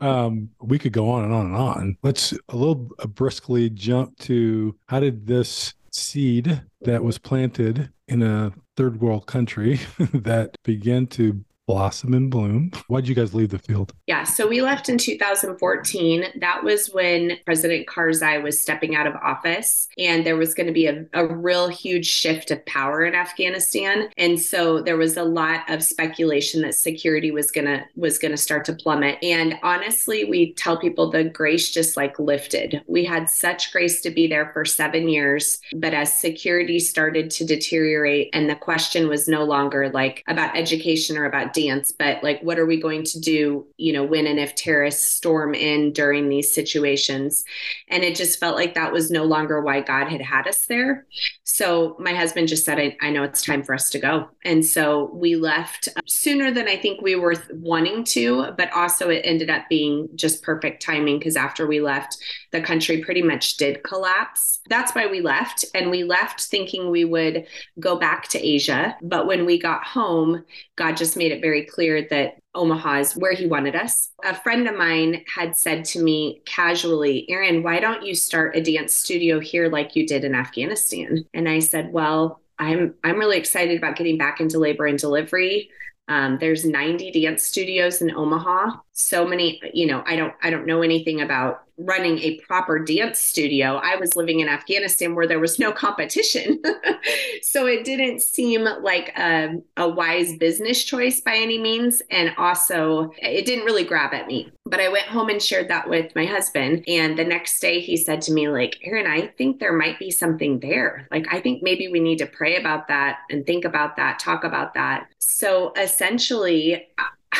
[0.00, 1.98] um, we could go on and on and on.
[2.02, 2.76] Let's a little
[3.08, 9.80] briskly jump to how did this seed that was planted in a third world country
[10.12, 12.70] that began to blossom and bloom.
[12.88, 13.92] Why'd you guys leave the field?
[14.06, 16.24] Yeah, so we left in 2014.
[16.40, 20.72] That was when President Karzai was stepping out of office, and there was going to
[20.72, 24.08] be a, a real huge shift of power in Afghanistan.
[24.16, 28.64] And so there was a lot of speculation that security was gonna was gonna start
[28.66, 29.18] to plummet.
[29.22, 32.82] And honestly, we tell people the grace just like lifted.
[32.86, 37.44] We had such grace to be there for seven years, but as security started to
[37.44, 42.40] deteriorate, and the question was no longer like about education or about dance, but like,
[42.42, 46.28] what are we going to do, you know, when and if terrorists storm in during
[46.28, 47.44] these situations?
[47.88, 51.06] And it just felt like that was no longer why God had had us there.
[51.52, 54.30] So my husband just said, I, I know it's time for us to go.
[54.42, 59.10] And so we left uh, sooner than I think we were wanting to, but also
[59.10, 62.16] it ended up being just perfect timing because after we left,
[62.52, 64.60] the country pretty much did collapse.
[64.70, 65.66] That's why we left.
[65.74, 67.46] And we left thinking we would
[67.78, 68.96] go back to Asia.
[69.02, 73.32] But when we got home, God just made it very clear that Omaha is where
[73.32, 74.10] he wanted us.
[74.24, 78.62] A friend of mine had said to me casually, Erin, why don't you start a
[78.62, 81.24] dance studio here like you did in Afghanistan?
[81.32, 85.70] And I said, Well, I'm I'm really excited about getting back into labor and delivery.
[86.08, 88.78] Um, there's 90 dance studios in Omaha.
[88.92, 93.18] So many, you know, I don't I don't know anything about running a proper dance
[93.18, 93.76] studio.
[93.76, 96.60] I was living in Afghanistan where there was no competition.
[97.42, 102.02] so it didn't seem like a, a, wise business choice by any means.
[102.10, 104.52] And also, it didn't really grab at me.
[104.72, 106.84] But I went home and shared that with my husband.
[106.88, 110.10] And the next day, he said to me, like, Erin, I think there might be
[110.10, 111.06] something there.
[111.10, 114.44] Like, I think maybe we need to pray about that and think about that, talk
[114.44, 115.08] about that.
[115.18, 116.88] So essentially,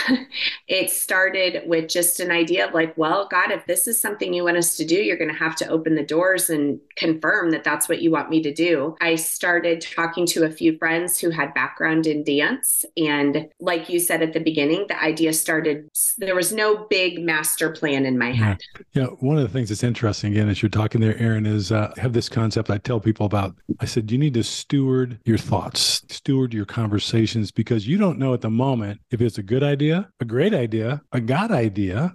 [0.68, 4.44] it started with just an idea of like, well, God, if this is something you
[4.44, 7.64] want us to do, you're going to have to open the doors and confirm that
[7.64, 8.96] that's what you want me to do.
[9.00, 12.84] I started talking to a few friends who had background in dance.
[12.96, 17.70] And like you said at the beginning, the idea started, there was no big master
[17.70, 18.60] plan in my head.
[18.92, 19.02] Yeah.
[19.02, 21.92] yeah one of the things that's interesting, again, as you're talking there, Erin, is uh,
[21.96, 23.54] I have this concept I tell people about.
[23.80, 28.32] I said, you need to steward your thoughts, steward your conversations, because you don't know
[28.32, 32.14] at the moment if it's a good idea idea, a great idea, a God idea,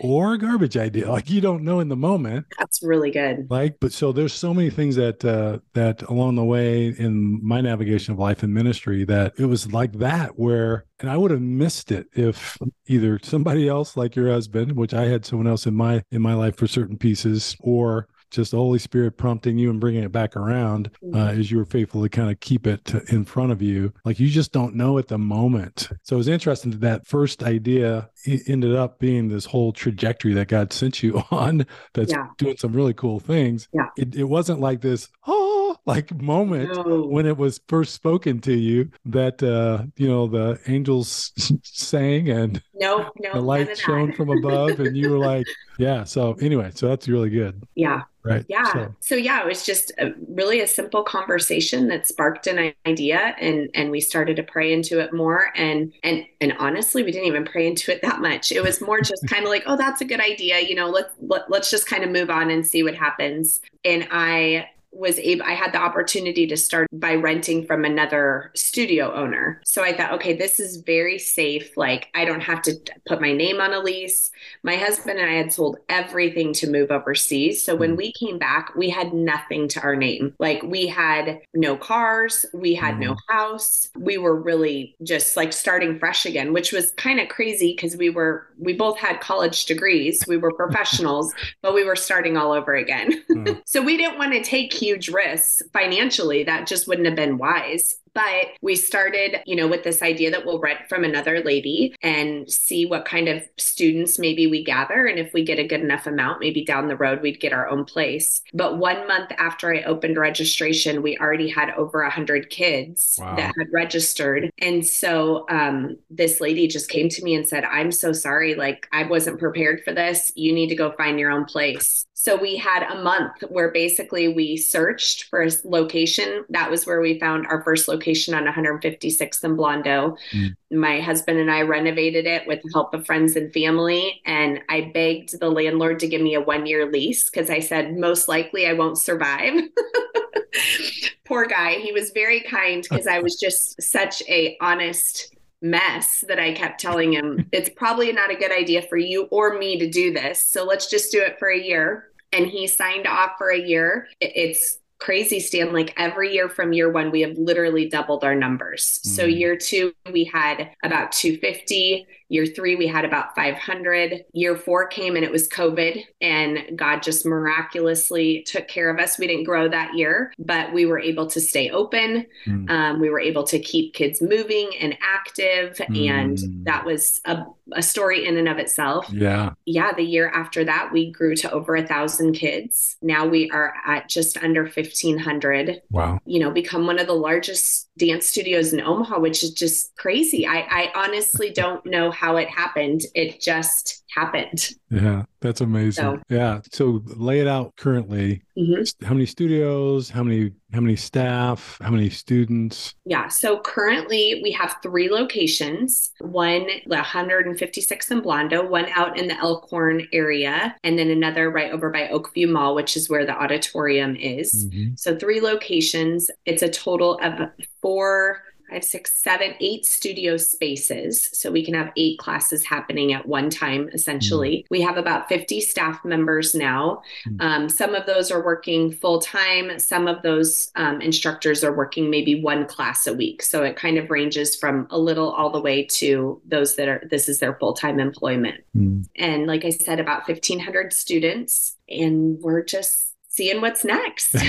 [0.00, 1.02] or a garbage idea.
[1.12, 2.46] Like you don't know in the moment.
[2.58, 3.50] That's really good.
[3.50, 7.60] Like, but so there's so many things that uh, that along the way in my
[7.60, 11.42] navigation of life and ministry that it was like that where, and I would have
[11.42, 12.56] missed it if
[12.86, 16.34] either somebody else like your husband, which I had someone else in my in my
[16.34, 20.36] life for certain pieces, or just the Holy Spirit prompting you and bringing it back
[20.36, 21.40] around uh, mm-hmm.
[21.40, 23.92] as you were faithful to kind of keep it in front of you.
[24.04, 25.88] Like you just don't know at the moment.
[26.02, 28.10] So it was interesting that that first idea
[28.46, 32.26] ended up being this whole trajectory that God sent you on that's yeah.
[32.38, 33.68] doing some really cool things.
[33.72, 33.88] Yeah.
[33.96, 35.41] It, it wasn't like this, oh,
[35.84, 37.02] like moment no.
[37.02, 42.62] when it was first spoken to you that, uh, you know, the angels sang and
[42.74, 45.46] no, no, the light shone from above and you were like,
[45.78, 46.04] yeah.
[46.04, 47.62] So anyway, so that's really good.
[47.74, 48.02] Yeah.
[48.24, 48.44] Right.
[48.48, 48.72] Yeah.
[48.72, 48.94] So.
[49.00, 53.68] so, yeah, it was just a, really a simple conversation that sparked an idea and
[53.74, 57.44] and we started to pray into it more and and and honestly, we didn't even
[57.44, 58.52] pray into it that much.
[58.52, 61.10] It was more just kind of like, oh, that's a good idea, you know, let,
[61.20, 63.60] let let's just kind of move on and see what happens.
[63.84, 69.12] And I was able i had the opportunity to start by renting from another studio
[69.14, 69.60] owner.
[69.64, 71.76] So i thought okay this is very safe.
[71.76, 72.74] Like i don't have to
[73.06, 74.30] put my name on a lease.
[74.62, 77.64] My husband and i had sold everything to move overseas.
[77.64, 77.96] So when hmm.
[77.96, 80.34] we came back we had nothing to our name.
[80.38, 82.44] Like we had no cars.
[82.52, 83.32] We had no hmm.
[83.34, 83.90] house.
[83.96, 88.10] We were really just like starting fresh again which was kind of crazy because we
[88.10, 90.22] were we both had college degrees.
[90.28, 93.22] We were professionals but we were starting all over again.
[93.30, 93.62] Mm.
[93.66, 96.42] so we didn't want to take huge risks financially.
[96.42, 97.96] That just wouldn't have been wise.
[98.14, 102.50] But we started, you know, with this idea that we'll rent from another lady and
[102.50, 105.06] see what kind of students maybe we gather.
[105.06, 107.68] And if we get a good enough amount, maybe down the road, we'd get our
[107.68, 108.42] own place.
[108.52, 113.34] But one month after I opened registration, we already had over 100 kids wow.
[113.36, 114.50] that had registered.
[114.58, 118.54] And so um, this lady just came to me and said, I'm so sorry.
[118.54, 120.32] Like, I wasn't prepared for this.
[120.36, 122.06] You need to go find your own place.
[122.14, 126.44] So we had a month where basically we searched for a location.
[126.50, 128.01] That was where we found our first location
[128.34, 130.16] on 156th and Blondo.
[130.32, 130.54] Mm.
[130.70, 134.20] My husband and I renovated it with the help of friends and family.
[134.26, 137.96] And I begged the landlord to give me a one year lease because I said,
[137.96, 139.54] most likely I won't survive.
[141.24, 141.74] Poor guy.
[141.74, 146.80] He was very kind because I was just such a honest mess that I kept
[146.80, 150.46] telling him, it's probably not a good idea for you or me to do this.
[150.46, 154.08] So let's just do it for a year and he signed off for a year.
[154.20, 155.72] It's crazy, Stan.
[155.72, 159.00] Like every year from year one, we have literally doubled our numbers.
[159.04, 159.08] Mm.
[159.08, 162.06] So year two, we had about 250.
[162.32, 164.24] Year three, we had about 500.
[164.32, 169.18] Year four came and it was COVID, and God just miraculously took care of us.
[169.18, 172.26] We didn't grow that year, but we were able to stay open.
[172.46, 172.70] Mm.
[172.70, 176.08] Um, we were able to keep kids moving and active, mm.
[176.08, 179.10] and that was a, a story in and of itself.
[179.12, 179.50] Yeah.
[179.66, 179.92] Yeah.
[179.92, 182.96] The year after that, we grew to over a thousand kids.
[183.02, 185.82] Now we are at just under 1,500.
[185.90, 186.18] Wow.
[186.24, 190.46] You know, become one of the largest dance studios in Omaha, which is just crazy.
[190.46, 193.02] I, I honestly don't know how it happened.
[193.16, 194.70] It just happened.
[194.90, 196.04] Yeah, that's amazing.
[196.04, 196.60] So, yeah.
[196.70, 198.42] So lay it out currently.
[198.56, 199.04] Mm-hmm.
[199.04, 200.08] How many studios?
[200.08, 201.78] How many how many staff?
[201.82, 202.94] How many students?
[203.04, 203.26] Yeah.
[203.26, 206.10] So currently we have three locations.
[206.20, 211.90] One 156 in Blondo, one out in the Elkhorn area, and then another right over
[211.90, 214.66] by Oakview Mall, which is where the auditorium is.
[214.66, 214.94] Mm-hmm.
[214.96, 216.30] So three locations.
[216.46, 221.28] It's a total of four five, six, seven, eight studio spaces.
[221.32, 224.58] So we can have eight classes happening at one time, essentially.
[224.58, 224.66] Mm.
[224.70, 227.02] We have about 50 staff members now.
[227.28, 227.42] Mm.
[227.42, 232.10] Um, some of those are working full time, some of those um, instructors are working
[232.10, 233.42] maybe one class a week.
[233.42, 237.02] So it kind of ranges from a little all the way to those that are,
[237.10, 238.62] this is their full time employment.
[238.76, 239.06] Mm.
[239.16, 241.76] And like I said, about 1,500 students.
[241.88, 244.36] And we're just seeing what's next.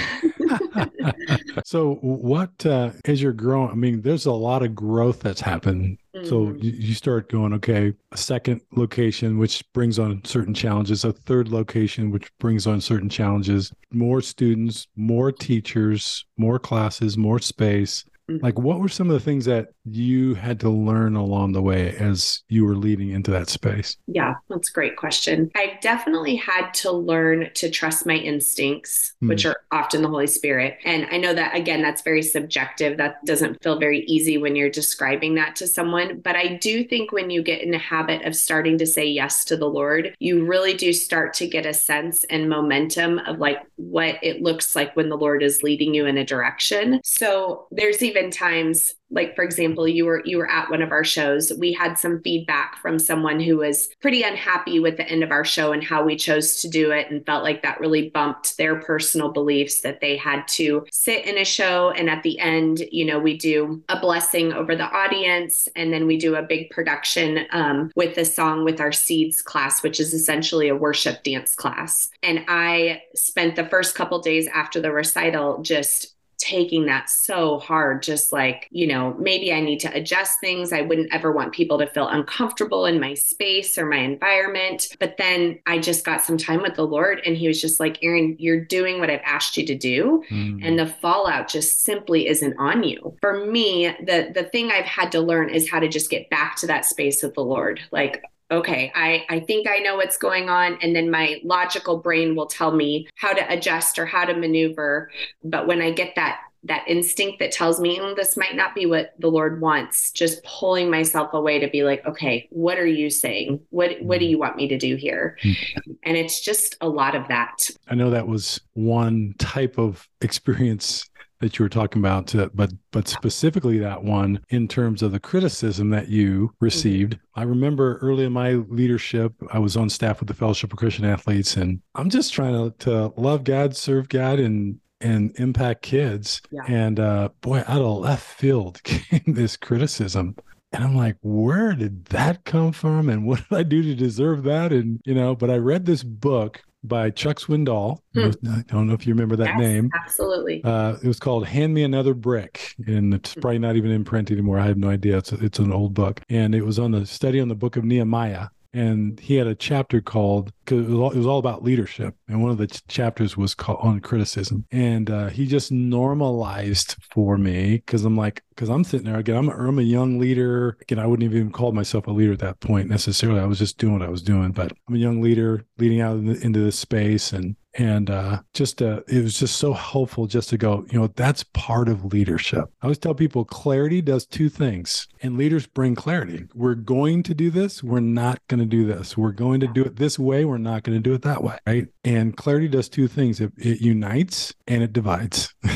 [1.65, 3.71] so, what uh, as you're growing?
[3.71, 5.97] I mean, there's a lot of growth that's happened.
[6.15, 6.27] Mm-hmm.
[6.27, 11.13] So you, you start going, okay, a second location, which brings on certain challenges, a
[11.13, 18.05] third location, which brings on certain challenges, more students, more teachers, more classes, more space.
[18.29, 18.43] Mm-hmm.
[18.43, 21.95] Like, what were some of the things that you had to learn along the way
[21.97, 23.97] as you were leading into that space?
[24.07, 25.51] Yeah, that's a great question.
[25.55, 29.27] I definitely had to learn to trust my instincts, mm.
[29.27, 30.77] which are often the Holy Spirit.
[30.85, 32.97] And I know that, again, that's very subjective.
[32.97, 36.21] That doesn't feel very easy when you're describing that to someone.
[36.21, 39.43] But I do think when you get in a habit of starting to say yes
[39.45, 43.57] to the Lord, you really do start to get a sense and momentum of like
[43.75, 47.01] what it looks like when the Lord is leading you in a direction.
[47.03, 51.03] So there's even times like for example you were you were at one of our
[51.03, 55.31] shows we had some feedback from someone who was pretty unhappy with the end of
[55.31, 58.57] our show and how we chose to do it and felt like that really bumped
[58.57, 61.91] their personal beliefs that they had to sit in a show.
[61.91, 66.07] And at the end you know we do a blessing over the audience and then
[66.07, 70.13] we do a big production um, with a song with our seeds class which is
[70.13, 72.09] essentially a worship dance class.
[72.21, 76.13] And i spent the first couple days after the recital just
[76.43, 80.73] taking that so hard just like you know maybe i need to adjust things.
[80.73, 84.87] I wouldn't ever want people to feel uncomfortable in my space or my environment.
[84.99, 88.03] But then i just got some time with the lord and he was just like
[88.03, 90.59] Erin, you're doing what i've asked you to do mm.
[90.61, 93.15] and the fallout just simply isn't on you.
[93.21, 96.57] For me the the thing i've had to learn is how to just get back
[96.57, 97.79] to that space with the lord.
[97.91, 98.21] Like
[98.53, 100.77] okay, I, I think I know what's going on.
[100.81, 105.11] And then my logical brain will tell me how to adjust or how to maneuver.
[105.43, 108.85] But when I get that that instinct that tells me mm, this might not be
[108.85, 113.09] what the lord wants just pulling myself away to be like okay what are you
[113.09, 114.29] saying what what do mm.
[114.29, 115.55] you want me to do here mm.
[116.03, 121.09] and it's just a lot of that i know that was one type of experience
[121.39, 125.19] that you were talking about, uh, but but specifically that one in terms of the
[125.19, 127.13] criticism that you received.
[127.13, 127.39] Mm-hmm.
[127.39, 131.05] I remember early in my leadership, I was on staff with the Fellowship of Christian
[131.05, 136.41] Athletes, and I'm just trying to, to love God, serve God, and and impact kids.
[136.49, 136.63] Yeah.
[136.67, 140.35] And uh, boy, out of left field came this criticism.
[140.71, 143.07] And I'm like, where did that come from?
[143.07, 144.73] And what did I do to deserve that?
[144.73, 147.99] And, you know, but I read this book by Chuck Swindoll.
[148.13, 148.31] Hmm.
[148.49, 149.89] I don't know if you remember that yes, name.
[149.93, 150.63] Absolutely.
[150.63, 153.41] Uh, it was called "Hand Me Another Brick," and it's hmm.
[153.41, 154.59] probably not even in print anymore.
[154.59, 155.17] I have no idea.
[155.17, 157.75] It's a, it's an old book, and it was on the study on the book
[157.75, 162.41] of Nehemiah and he had a chapter called because it, was all about leadership and
[162.41, 164.65] one of the ch- chapters was called on criticism.
[164.71, 169.37] And uh, he just normalized for me because i'm like because i'm sitting there again
[169.37, 170.77] I'm a, I'm a young leader.
[170.81, 173.39] Again i wouldn't even call myself a leader at that point necessarily.
[173.39, 176.17] I was just doing what i was doing but i'm a young leader leading out
[176.17, 180.57] into this space and and uh, just uh, it was just so helpful just to
[180.57, 182.65] go you know that's part of leadership.
[182.81, 186.45] I always tell people clarity does two things and leaders bring clarity.
[186.53, 189.17] We're going to do this we're not going to do this.
[189.17, 191.57] We're going to do it this way we're not going to do it that way
[191.65, 191.87] right?
[192.03, 193.39] And clarity does two things.
[193.39, 195.53] It, it unites and it divides.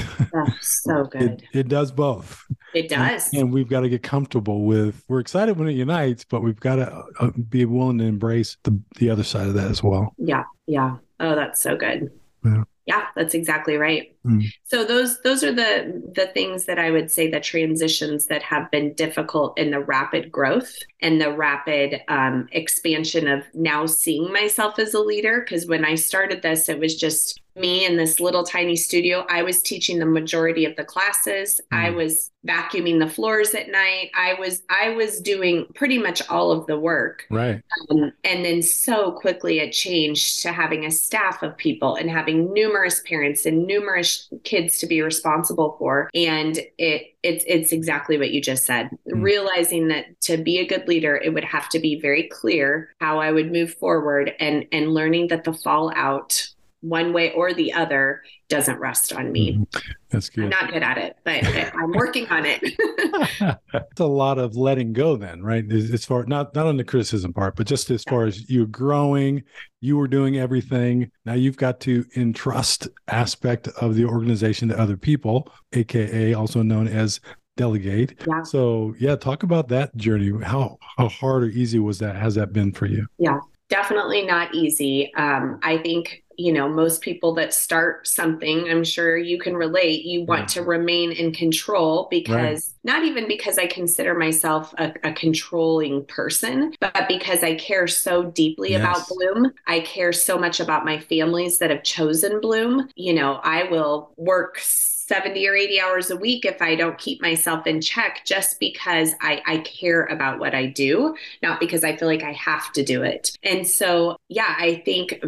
[0.61, 1.21] So good.
[1.21, 2.43] it, it, does both.
[2.73, 3.31] It does.
[3.33, 6.59] and, and we've got to get comfortable with we're excited when it unites but we've
[6.59, 10.13] got to uh, be willing to embrace the the other side of that as well.
[10.17, 12.11] Yeah yeah Oh, that's so good.
[12.43, 12.63] Yeah.
[12.85, 14.15] Yeah, that's exactly right.
[14.27, 14.45] Mm.
[14.63, 18.69] So those those are the the things that I would say the transitions that have
[18.71, 24.79] been difficult in the rapid growth and the rapid um, expansion of now seeing myself
[24.79, 25.41] as a leader.
[25.41, 29.25] Because when I started this, it was just me in this little tiny studio.
[29.29, 31.59] I was teaching the majority of the classes.
[31.73, 31.77] Mm.
[31.77, 34.09] I was vacuuming the floors at night.
[34.15, 37.25] I was I was doing pretty much all of the work.
[37.29, 37.61] Right.
[37.89, 42.53] Um, and then so quickly it changed to having a staff of people and having
[42.53, 46.09] numerous parents and numerous kids to be responsible for.
[46.13, 48.89] And it it's it's exactly what you just said.
[49.07, 49.23] Mm.
[49.23, 53.19] Realizing that to be a good leader, it would have to be very clear how
[53.19, 56.47] I would move forward and and learning that the fallout
[56.87, 59.53] one way or the other doesn't rest on me.
[59.53, 59.91] Mm-hmm.
[60.09, 60.45] That's good.
[60.45, 62.61] I'm not good at it, but I'm working on it.
[63.73, 65.69] it's a lot of letting go then, right?
[65.71, 69.43] As far not not on the criticism part, but just as far as you growing,
[69.81, 71.11] you were doing everything.
[71.25, 76.87] Now you've got to entrust aspect of the organization to other people, aka also known
[76.87, 77.19] as
[77.57, 78.23] delegate.
[78.25, 78.43] Yeah.
[78.43, 80.31] So yeah, talk about that journey.
[80.41, 82.15] How how hard or easy was that?
[82.15, 83.05] Has that been for you?
[83.17, 85.13] Yeah, definitely not easy.
[85.15, 90.05] Um, I think you know most people that start something i'm sure you can relate
[90.05, 90.45] you want yeah.
[90.45, 92.93] to remain in control because right.
[92.95, 98.23] not even because i consider myself a, a, controlling person but because i care so
[98.23, 98.79] deeply yes.
[98.79, 103.39] about bloom i care so much about my families that have chosen bloom you know
[103.43, 107.79] i will work 70 or 80 hours a week if I don't keep myself in
[107.79, 112.23] check just because I, I care about what I do, not because I feel like
[112.23, 113.31] I have to do it.
[113.41, 115.23] And so, yeah, I think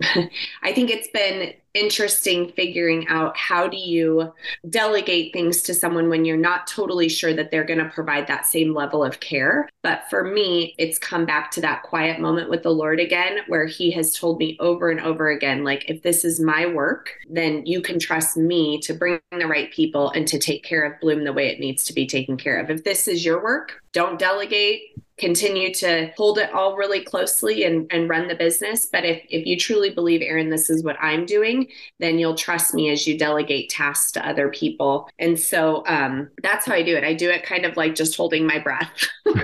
[0.62, 4.32] I think it's been interesting figuring out how do you
[4.68, 8.46] delegate things to someone when you're not totally sure that they're going to provide that
[8.46, 9.68] same level of care.
[9.82, 13.66] But for me, it's come back to that quiet moment with the Lord again, where
[13.66, 17.66] He has told me over and over again, like, if this is my work, then
[17.66, 21.24] you can trust me to bring the right people and to take care of Bloom
[21.24, 22.70] the way it needs to be taken care of.
[22.70, 24.80] If this is your work, don't delegate
[25.18, 28.86] continue to hold it all really closely and, and run the business.
[28.86, 32.74] But if, if you truly believe, Erin, this is what I'm doing, then you'll trust
[32.74, 35.08] me as you delegate tasks to other people.
[35.18, 37.04] And so um, that's how I do it.
[37.04, 39.08] I do it kind of like just holding my breath.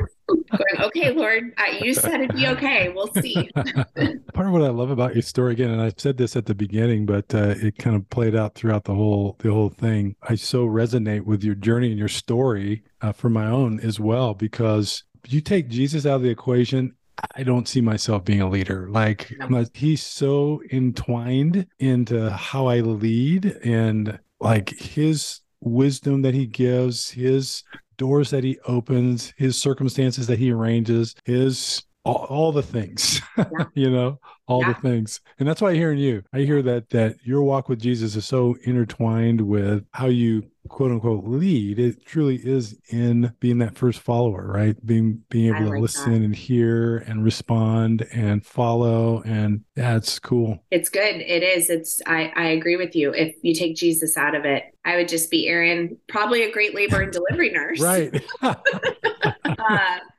[0.51, 2.89] Going, okay, Lord, uh, you said it'd be okay.
[2.89, 3.51] We'll see.
[3.55, 6.55] Part of what I love about your story, again, and I said this at the
[6.55, 10.17] beginning, but uh, it kind of played out throughout the whole the whole thing.
[10.23, 14.33] I so resonate with your journey and your story uh, for my own as well
[14.33, 15.03] because
[15.33, 16.95] you take Jesus out of the equation,
[17.37, 18.89] I don't see myself being a leader.
[18.91, 19.33] Like
[19.73, 27.63] he's so entwined into how I lead and like his wisdom that he gives, his
[27.97, 33.65] doors that he opens, his circumstances that he arranges, his all, all the things, yeah.
[33.75, 34.73] you know, all yeah.
[34.73, 35.21] the things.
[35.39, 36.23] And that's why I hear in you.
[36.33, 40.91] I hear that that your walk with Jesus is so intertwined with how you quote
[40.91, 41.79] unquote lead.
[41.79, 44.75] It truly is in being that first follower, right?
[44.85, 46.23] Being being able like to listen that.
[46.23, 49.23] and hear and respond and follow.
[49.23, 50.63] And that's cool.
[50.71, 51.17] It's good.
[51.17, 51.71] It is.
[51.71, 53.13] It's I, I agree with you.
[53.13, 56.75] If you take Jesus out of it, I would just be Erin, probably a great
[56.75, 57.81] labor and delivery nurse.
[57.81, 58.23] right.
[58.43, 58.55] uh,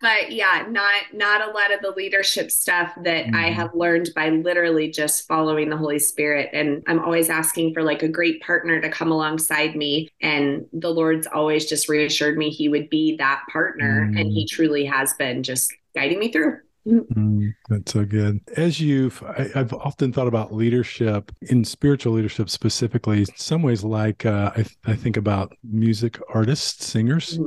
[0.01, 3.35] but yeah, not not a lot of the leadership stuff that mm.
[3.35, 6.49] I have learned by literally just following the Holy Spirit.
[6.53, 10.09] And I'm always asking for like a great partner to come alongside me.
[10.21, 14.19] And the Lord's always just reassured me He would be that partner, mm.
[14.19, 16.59] and He truly has been just guiding me through.
[16.87, 18.41] Mm, that's so good.
[18.55, 23.19] As you've, I, have often thought about leadership in spiritual leadership specifically.
[23.19, 27.39] In some ways, like uh, I, I, think about music artists, singers.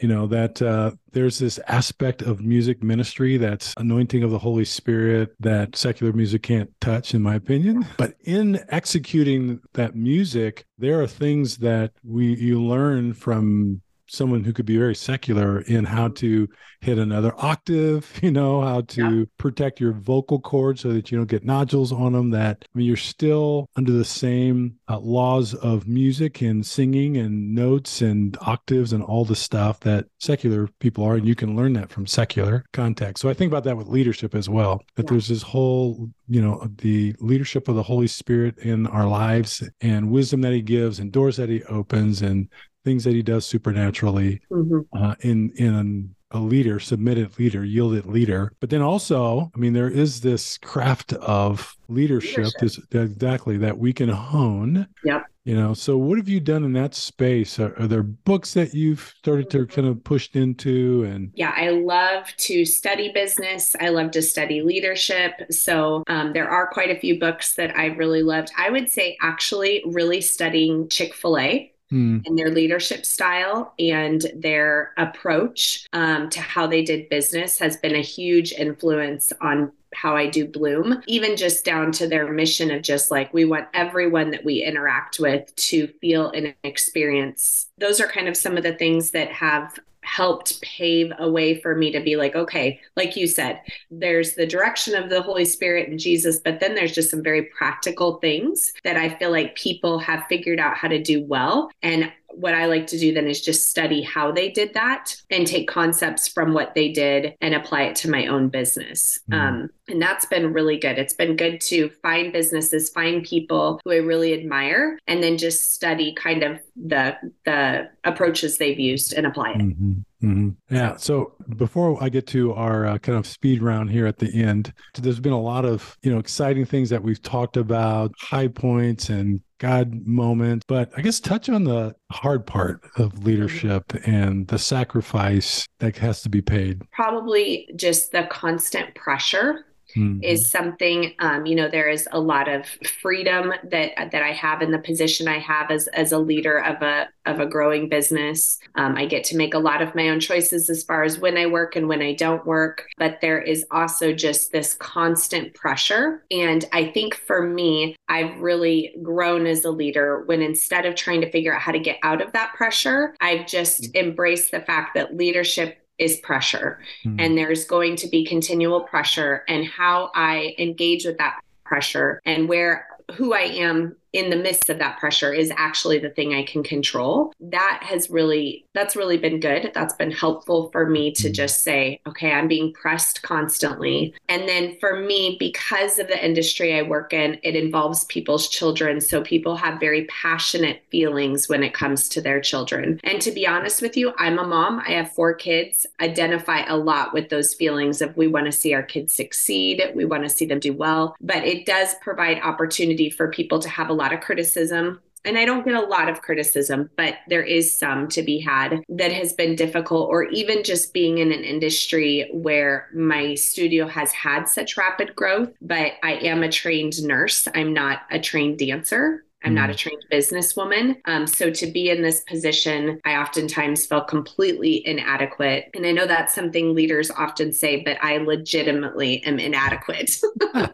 [0.00, 4.64] You know that uh, there's this aspect of music ministry that's anointing of the holy
[4.64, 7.84] spirit that secular music can't touch in my opinion.
[7.96, 14.52] But in executing that music there are things that we you learn from someone who
[14.52, 16.48] could be very secular in how to
[16.80, 19.24] hit another octave, you know, how to yeah.
[19.36, 22.30] protect your vocal cords so that you don't get nodules on them.
[22.30, 27.54] That, I mean, you're still under the same uh, laws of music and singing and
[27.54, 31.14] notes and octaves and all the stuff that secular people are.
[31.14, 33.20] And you can learn that from secular context.
[33.22, 35.10] So I think about that with leadership as well, that yeah.
[35.10, 40.10] there's this whole, you know, the leadership of the Holy Spirit in our lives and
[40.10, 42.48] wisdom that he gives and doors that he opens and
[42.88, 44.80] things that he does supernaturally mm-hmm.
[44.96, 48.52] uh, in in a leader, submitted leader, yielded leader.
[48.60, 52.60] But then also, I mean, there is this craft of leadership, leadership.
[52.60, 54.86] This, exactly that we can hone.
[55.04, 55.24] Yep.
[55.44, 57.58] You know, so what have you done in that space?
[57.58, 61.04] Are, are, there books that you've started to kind of pushed into?
[61.04, 63.74] And yeah, I love to study business.
[63.80, 65.32] I love to study leadership.
[65.50, 68.50] So um, there are quite a few books that I've really loved.
[68.58, 72.22] I would say actually really studying Chick Fil A mm.
[72.26, 77.94] and their leadership style and their approach um, to how they did business has been
[77.94, 82.82] a huge influence on how I do Bloom, even just down to their mission of
[82.82, 87.68] just like we want everyone that we interact with to feel and experience.
[87.78, 89.78] Those are kind of some of the things that have
[90.08, 94.46] helped pave a way for me to be like, okay, like you said, there's the
[94.46, 98.72] direction of the Holy Spirit and Jesus, but then there's just some very practical things
[98.84, 101.70] that I feel like people have figured out how to do well.
[101.82, 105.46] And what I like to do then is just study how they did that and
[105.46, 109.18] take concepts from what they did and apply it to my own business.
[109.30, 109.34] Mm.
[109.34, 110.98] Um, and that's been really good.
[110.98, 115.72] It's been good to find businesses, find people who I really admire, and then just
[115.72, 119.58] study kind of the the approaches they've used and apply it.
[119.58, 119.92] Mm-hmm.
[120.22, 120.74] Mm-hmm.
[120.74, 120.96] Yeah.
[120.96, 124.72] So before I get to our uh, kind of speed round here at the end,
[124.94, 129.08] there's been a lot of you know exciting things that we've talked about, high points
[129.08, 130.64] and God moment.
[130.68, 133.24] but I guess touch on the hard part of mm-hmm.
[133.26, 136.82] leadership and the sacrifice that has to be paid.
[136.90, 140.22] Probably just the constant pressure mm-hmm.
[140.22, 142.66] is something um, you know there is a lot of
[143.00, 146.82] freedom that that I have in the position I have as as a leader of
[146.82, 148.58] a of a growing business.
[148.74, 151.36] Um, I get to make a lot of my own choices as far as when
[151.36, 156.24] I work and when I don't work, but there is also just this constant pressure.
[156.30, 161.20] And I think for me, I've really grown as a leader when instead of trying
[161.20, 164.08] to figure out how to get out of that pressure, I've just mm-hmm.
[164.08, 167.18] embraced the fact that leadership is pressure mm-hmm.
[167.18, 172.48] and there's going to be continual pressure and how I engage with that pressure and
[172.48, 176.42] where who I am in the midst of that pressure is actually the thing I
[176.44, 177.32] can control.
[177.40, 179.70] That has really, that's really been good.
[179.74, 181.32] That's been helpful for me to mm-hmm.
[181.32, 184.14] just say, okay, I'm being pressed constantly.
[184.28, 189.00] And then for me, because of the industry I work in, it involves people's children.
[189.00, 193.00] So people have very passionate feelings when it comes to their children.
[193.04, 196.76] And to be honest with you, I'm a mom, I have four kids, identify a
[196.76, 200.28] lot with those feelings of we want to see our kids succeed, we want to
[200.28, 201.16] see them do well.
[201.20, 205.44] But it does provide opportunity for people to have a lot of criticism and I
[205.44, 209.32] don't get a lot of criticism, but there is some to be had that has
[209.32, 214.76] been difficult, or even just being in an industry where my studio has had such
[214.76, 215.50] rapid growth.
[215.60, 219.24] But I am a trained nurse, I'm not a trained dancer.
[219.44, 219.76] I'm not a mm.
[219.76, 220.96] trained businesswoman.
[221.04, 225.70] Um, so to be in this position, I oftentimes felt completely inadequate.
[225.74, 230.16] And I know that's something leaders often say, but I legitimately am inadequate.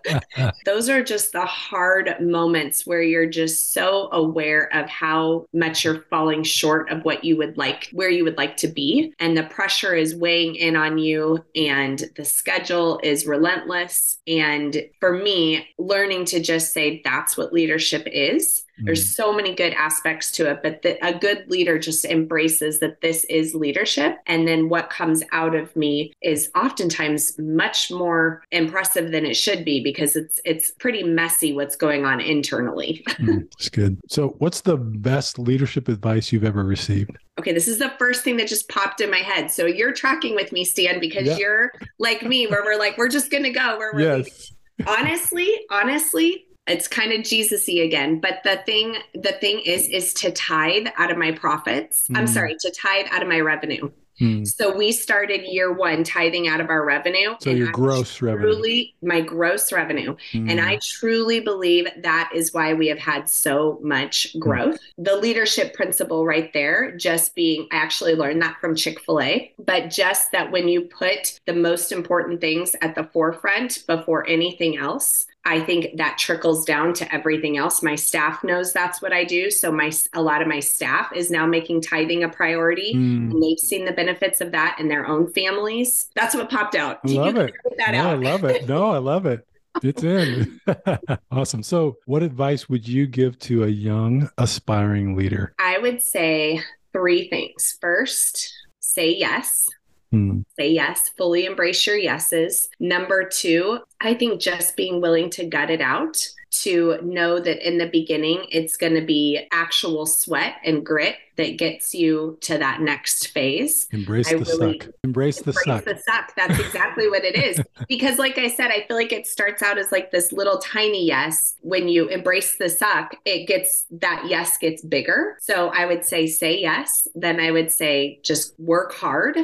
[0.64, 6.02] Those are just the hard moments where you're just so aware of how much you're
[6.08, 9.12] falling short of what you would like, where you would like to be.
[9.18, 14.18] And the pressure is weighing in on you, and the schedule is relentless.
[14.26, 19.14] And for me, learning to just say that's what leadership is there's mm.
[19.14, 23.24] so many good aspects to it, but the, a good leader just embraces that this
[23.24, 24.18] is leadership.
[24.26, 29.64] And then what comes out of me is oftentimes much more impressive than it should
[29.64, 33.04] be because it's it's pretty messy what's going on internally.
[33.08, 33.98] mm, that's good.
[34.08, 37.16] So what's the best leadership advice you've ever received?
[37.38, 39.50] Okay, this is the first thing that just popped in my head.
[39.50, 41.36] So you're tracking with me, Stan, because yeah.
[41.36, 44.52] you're like me, where we're like, we're just gonna go where we're yes.
[44.86, 48.20] honestly, honestly, it's kind of Jesus-y again.
[48.20, 52.08] But the thing, the thing is, is to tithe out of my profits.
[52.08, 52.18] Mm.
[52.18, 53.90] I'm sorry, to tithe out of my revenue.
[54.20, 54.46] Mm.
[54.46, 57.34] So we started year one tithing out of our revenue.
[57.40, 58.84] So your I gross truly, revenue.
[59.02, 60.16] My gross revenue.
[60.32, 60.50] Mm.
[60.50, 64.38] And I truly believe that is why we have had so much hmm.
[64.38, 64.76] growth.
[64.76, 65.04] Mm.
[65.04, 69.52] The leadership principle right there, just being, I actually learned that from Chick fil A,
[69.58, 74.76] but just that when you put the most important things at the forefront before anything
[74.76, 77.82] else, I think that trickles down to everything else.
[77.82, 79.50] My staff knows that's what I do.
[79.50, 83.30] So my a lot of my staff is now making tithing a priority mm.
[83.30, 86.06] and they've seen the benefits of that in their own families.
[86.14, 87.00] That's what popped out.
[87.06, 87.54] I love it.
[87.78, 88.68] no, I love it.
[88.68, 89.46] No, I love it.
[89.82, 90.60] It's in.
[91.30, 91.62] awesome.
[91.62, 95.54] So, what advice would you give to a young aspiring leader?
[95.58, 96.60] I would say
[96.92, 97.76] three things.
[97.80, 99.68] First, say yes.
[100.14, 100.42] Hmm.
[100.56, 102.68] Say yes, fully embrace your yeses.
[102.78, 106.24] Number two, I think just being willing to gut it out
[106.62, 111.58] to know that in the beginning, it's going to be actual sweat and grit that
[111.58, 113.88] gets you to that next phase.
[113.90, 114.88] Embrace I the really, suck.
[115.02, 115.84] Embrace the suck.
[115.84, 116.34] The suck.
[116.36, 117.60] That's exactly what it is.
[117.88, 121.06] Because, like I said, I feel like it starts out as like this little tiny
[121.06, 121.54] yes.
[121.60, 125.36] When you embrace the suck, it gets that yes gets bigger.
[125.40, 127.06] So I would say say yes.
[127.14, 129.36] Then I would say just work hard.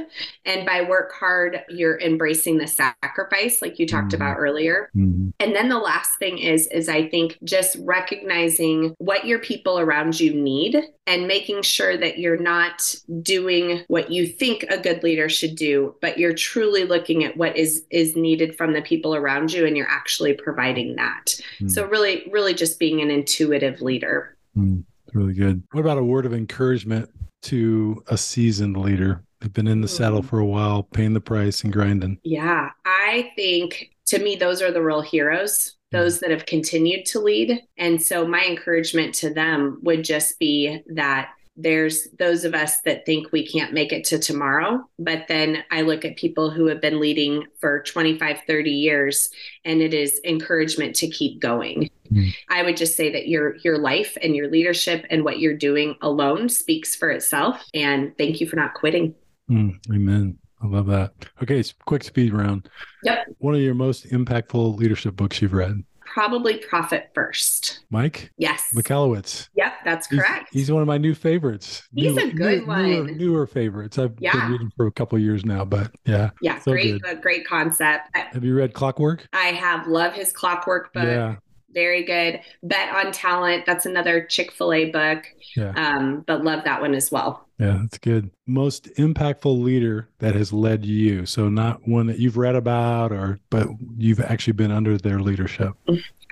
[0.45, 4.23] And by work hard, you're embracing the sacrifice, like you talked mm-hmm.
[4.23, 4.91] about earlier.
[4.97, 5.31] Mm-hmm.
[5.39, 10.19] And then the last thing is, is I think just recognizing what your people around
[10.19, 15.29] you need and making sure that you're not doing what you think a good leader
[15.29, 19.53] should do but you're truly looking at what is is needed from the people around
[19.53, 21.35] you and you're actually providing that.
[21.61, 21.71] Mm.
[21.71, 24.37] so really really just being an intuitive leader.
[24.57, 25.63] Mm, really good.
[25.73, 27.09] What about a word of encouragement
[27.43, 29.23] to a seasoned leader?
[29.41, 30.29] They've been in the saddle hmm.
[30.29, 32.19] for a while paying the price and grinding.
[32.25, 32.71] Yeah.
[32.85, 37.63] I think to me those are the real heroes those that have continued to lead.
[37.77, 41.31] And so my encouragement to them would just be that
[41.63, 45.81] there's those of us that think we can't make it to tomorrow but then i
[45.83, 49.31] look at people who have been leading for 25 30 years
[49.65, 52.33] and it is encouragement to keep going mm.
[52.49, 55.95] i would just say that your your life and your leadership and what you're doing
[56.03, 59.15] alone speaks for itself and thank you for not quitting
[59.51, 59.75] mm.
[59.93, 61.13] amen I love that.
[61.43, 62.69] Okay, quick speed round.
[63.03, 63.29] Yep.
[63.39, 65.83] One of your most impactful leadership books you've read.
[66.13, 67.81] Probably Profit First.
[67.91, 68.33] Mike?
[68.37, 68.73] Yes.
[68.75, 69.49] Michalowicz.
[69.55, 70.49] Yep, that's correct.
[70.53, 71.83] He's, he's one of my new favorites.
[71.95, 72.91] He's new, a good new, one.
[72.91, 73.99] Newer, newer, favorites.
[73.99, 74.33] I've yeah.
[74.33, 76.31] been reading for a couple years now, but yeah.
[76.43, 77.23] Yeah, so great, good.
[77.23, 78.09] great concept.
[78.15, 79.29] Have you read Clockwork?
[79.33, 79.87] I have.
[79.87, 81.05] Love his Clockwork book.
[81.05, 81.37] Yeah
[81.73, 82.41] very good.
[82.65, 85.25] Bet on Talent, that's another Chick fil A book.
[85.57, 85.73] Yeah.
[85.77, 87.47] Um, but love that one as well.
[87.61, 88.31] Yeah, that's good.
[88.47, 91.27] Most impactful leader that has led you.
[91.27, 95.75] So not one that you've read about or but you've actually been under their leadership.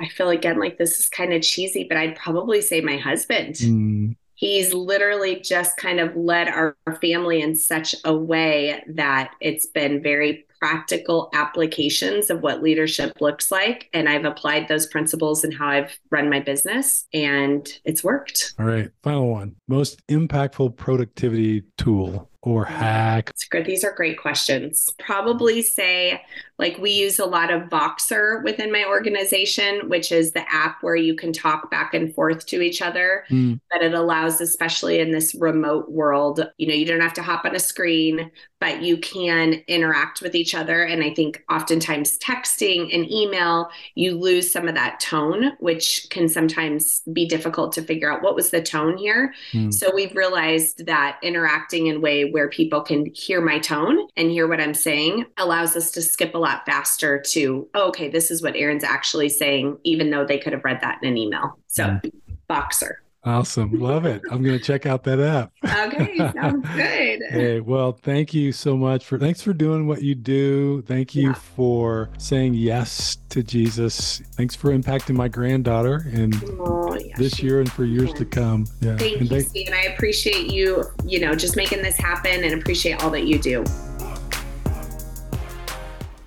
[0.01, 3.57] I feel again like this is kind of cheesy, but I'd probably say my husband.
[3.57, 4.16] Mm.
[4.39, 10.01] He's literally just kind of led our family in such a way that it's been
[10.01, 13.89] very practical applications of what leadership looks like.
[13.93, 18.55] And I've applied those principles in how I've run my business, and it's worked.
[18.61, 18.91] All right.
[19.03, 22.74] Final one most impactful productivity tool or mm-hmm.
[22.74, 23.32] hack?
[23.64, 24.89] These are great questions.
[25.01, 26.22] Probably say,
[26.59, 30.97] like, we use a lot of Voxer within my organization, which is the app where
[30.97, 33.25] you can talk back and forth to each other.
[33.31, 33.61] Mm.
[33.71, 37.45] But it allows, especially in this remote world, you know, you don't have to hop
[37.45, 38.31] on a screen,
[38.61, 40.83] but you can interact with each other.
[40.83, 46.29] And I think oftentimes texting and email, you lose some of that tone, which can
[46.29, 49.33] sometimes be difficult to figure out what was the tone here.
[49.53, 49.73] Mm.
[49.73, 54.31] So we've realized that interacting in a way where people can hear my tone and
[54.31, 58.31] hear what I'm saying allows us to skip a lot faster to, oh, okay, this
[58.31, 61.59] is what Erin's actually saying, even though they could have read that in an email.
[61.67, 62.13] So, mm.
[62.49, 62.95] Voxer.
[63.25, 63.79] Awesome.
[63.79, 64.23] Love it.
[64.31, 65.53] I'm going to check out that app.
[65.89, 66.17] Okay.
[66.17, 67.21] Sounds good.
[67.31, 70.83] hey, well, thank you so much for, thanks for doing what you do.
[70.83, 71.35] Thank you yeah.
[71.35, 74.21] for saying yes to Jesus.
[74.33, 78.67] Thanks for impacting my granddaughter and oh, yeah, this year and for years to come.
[78.81, 78.97] Yeah.
[78.97, 79.71] Thank and you, Steve.
[79.73, 83.65] I appreciate you, you know, just making this happen and appreciate all that you do.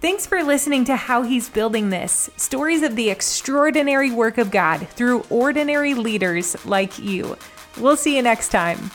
[0.02, 4.88] Thanks for listening to How He's Building This stories of the extraordinary work of God
[4.88, 7.38] through ordinary leaders like you.
[7.78, 8.90] We'll see you next time.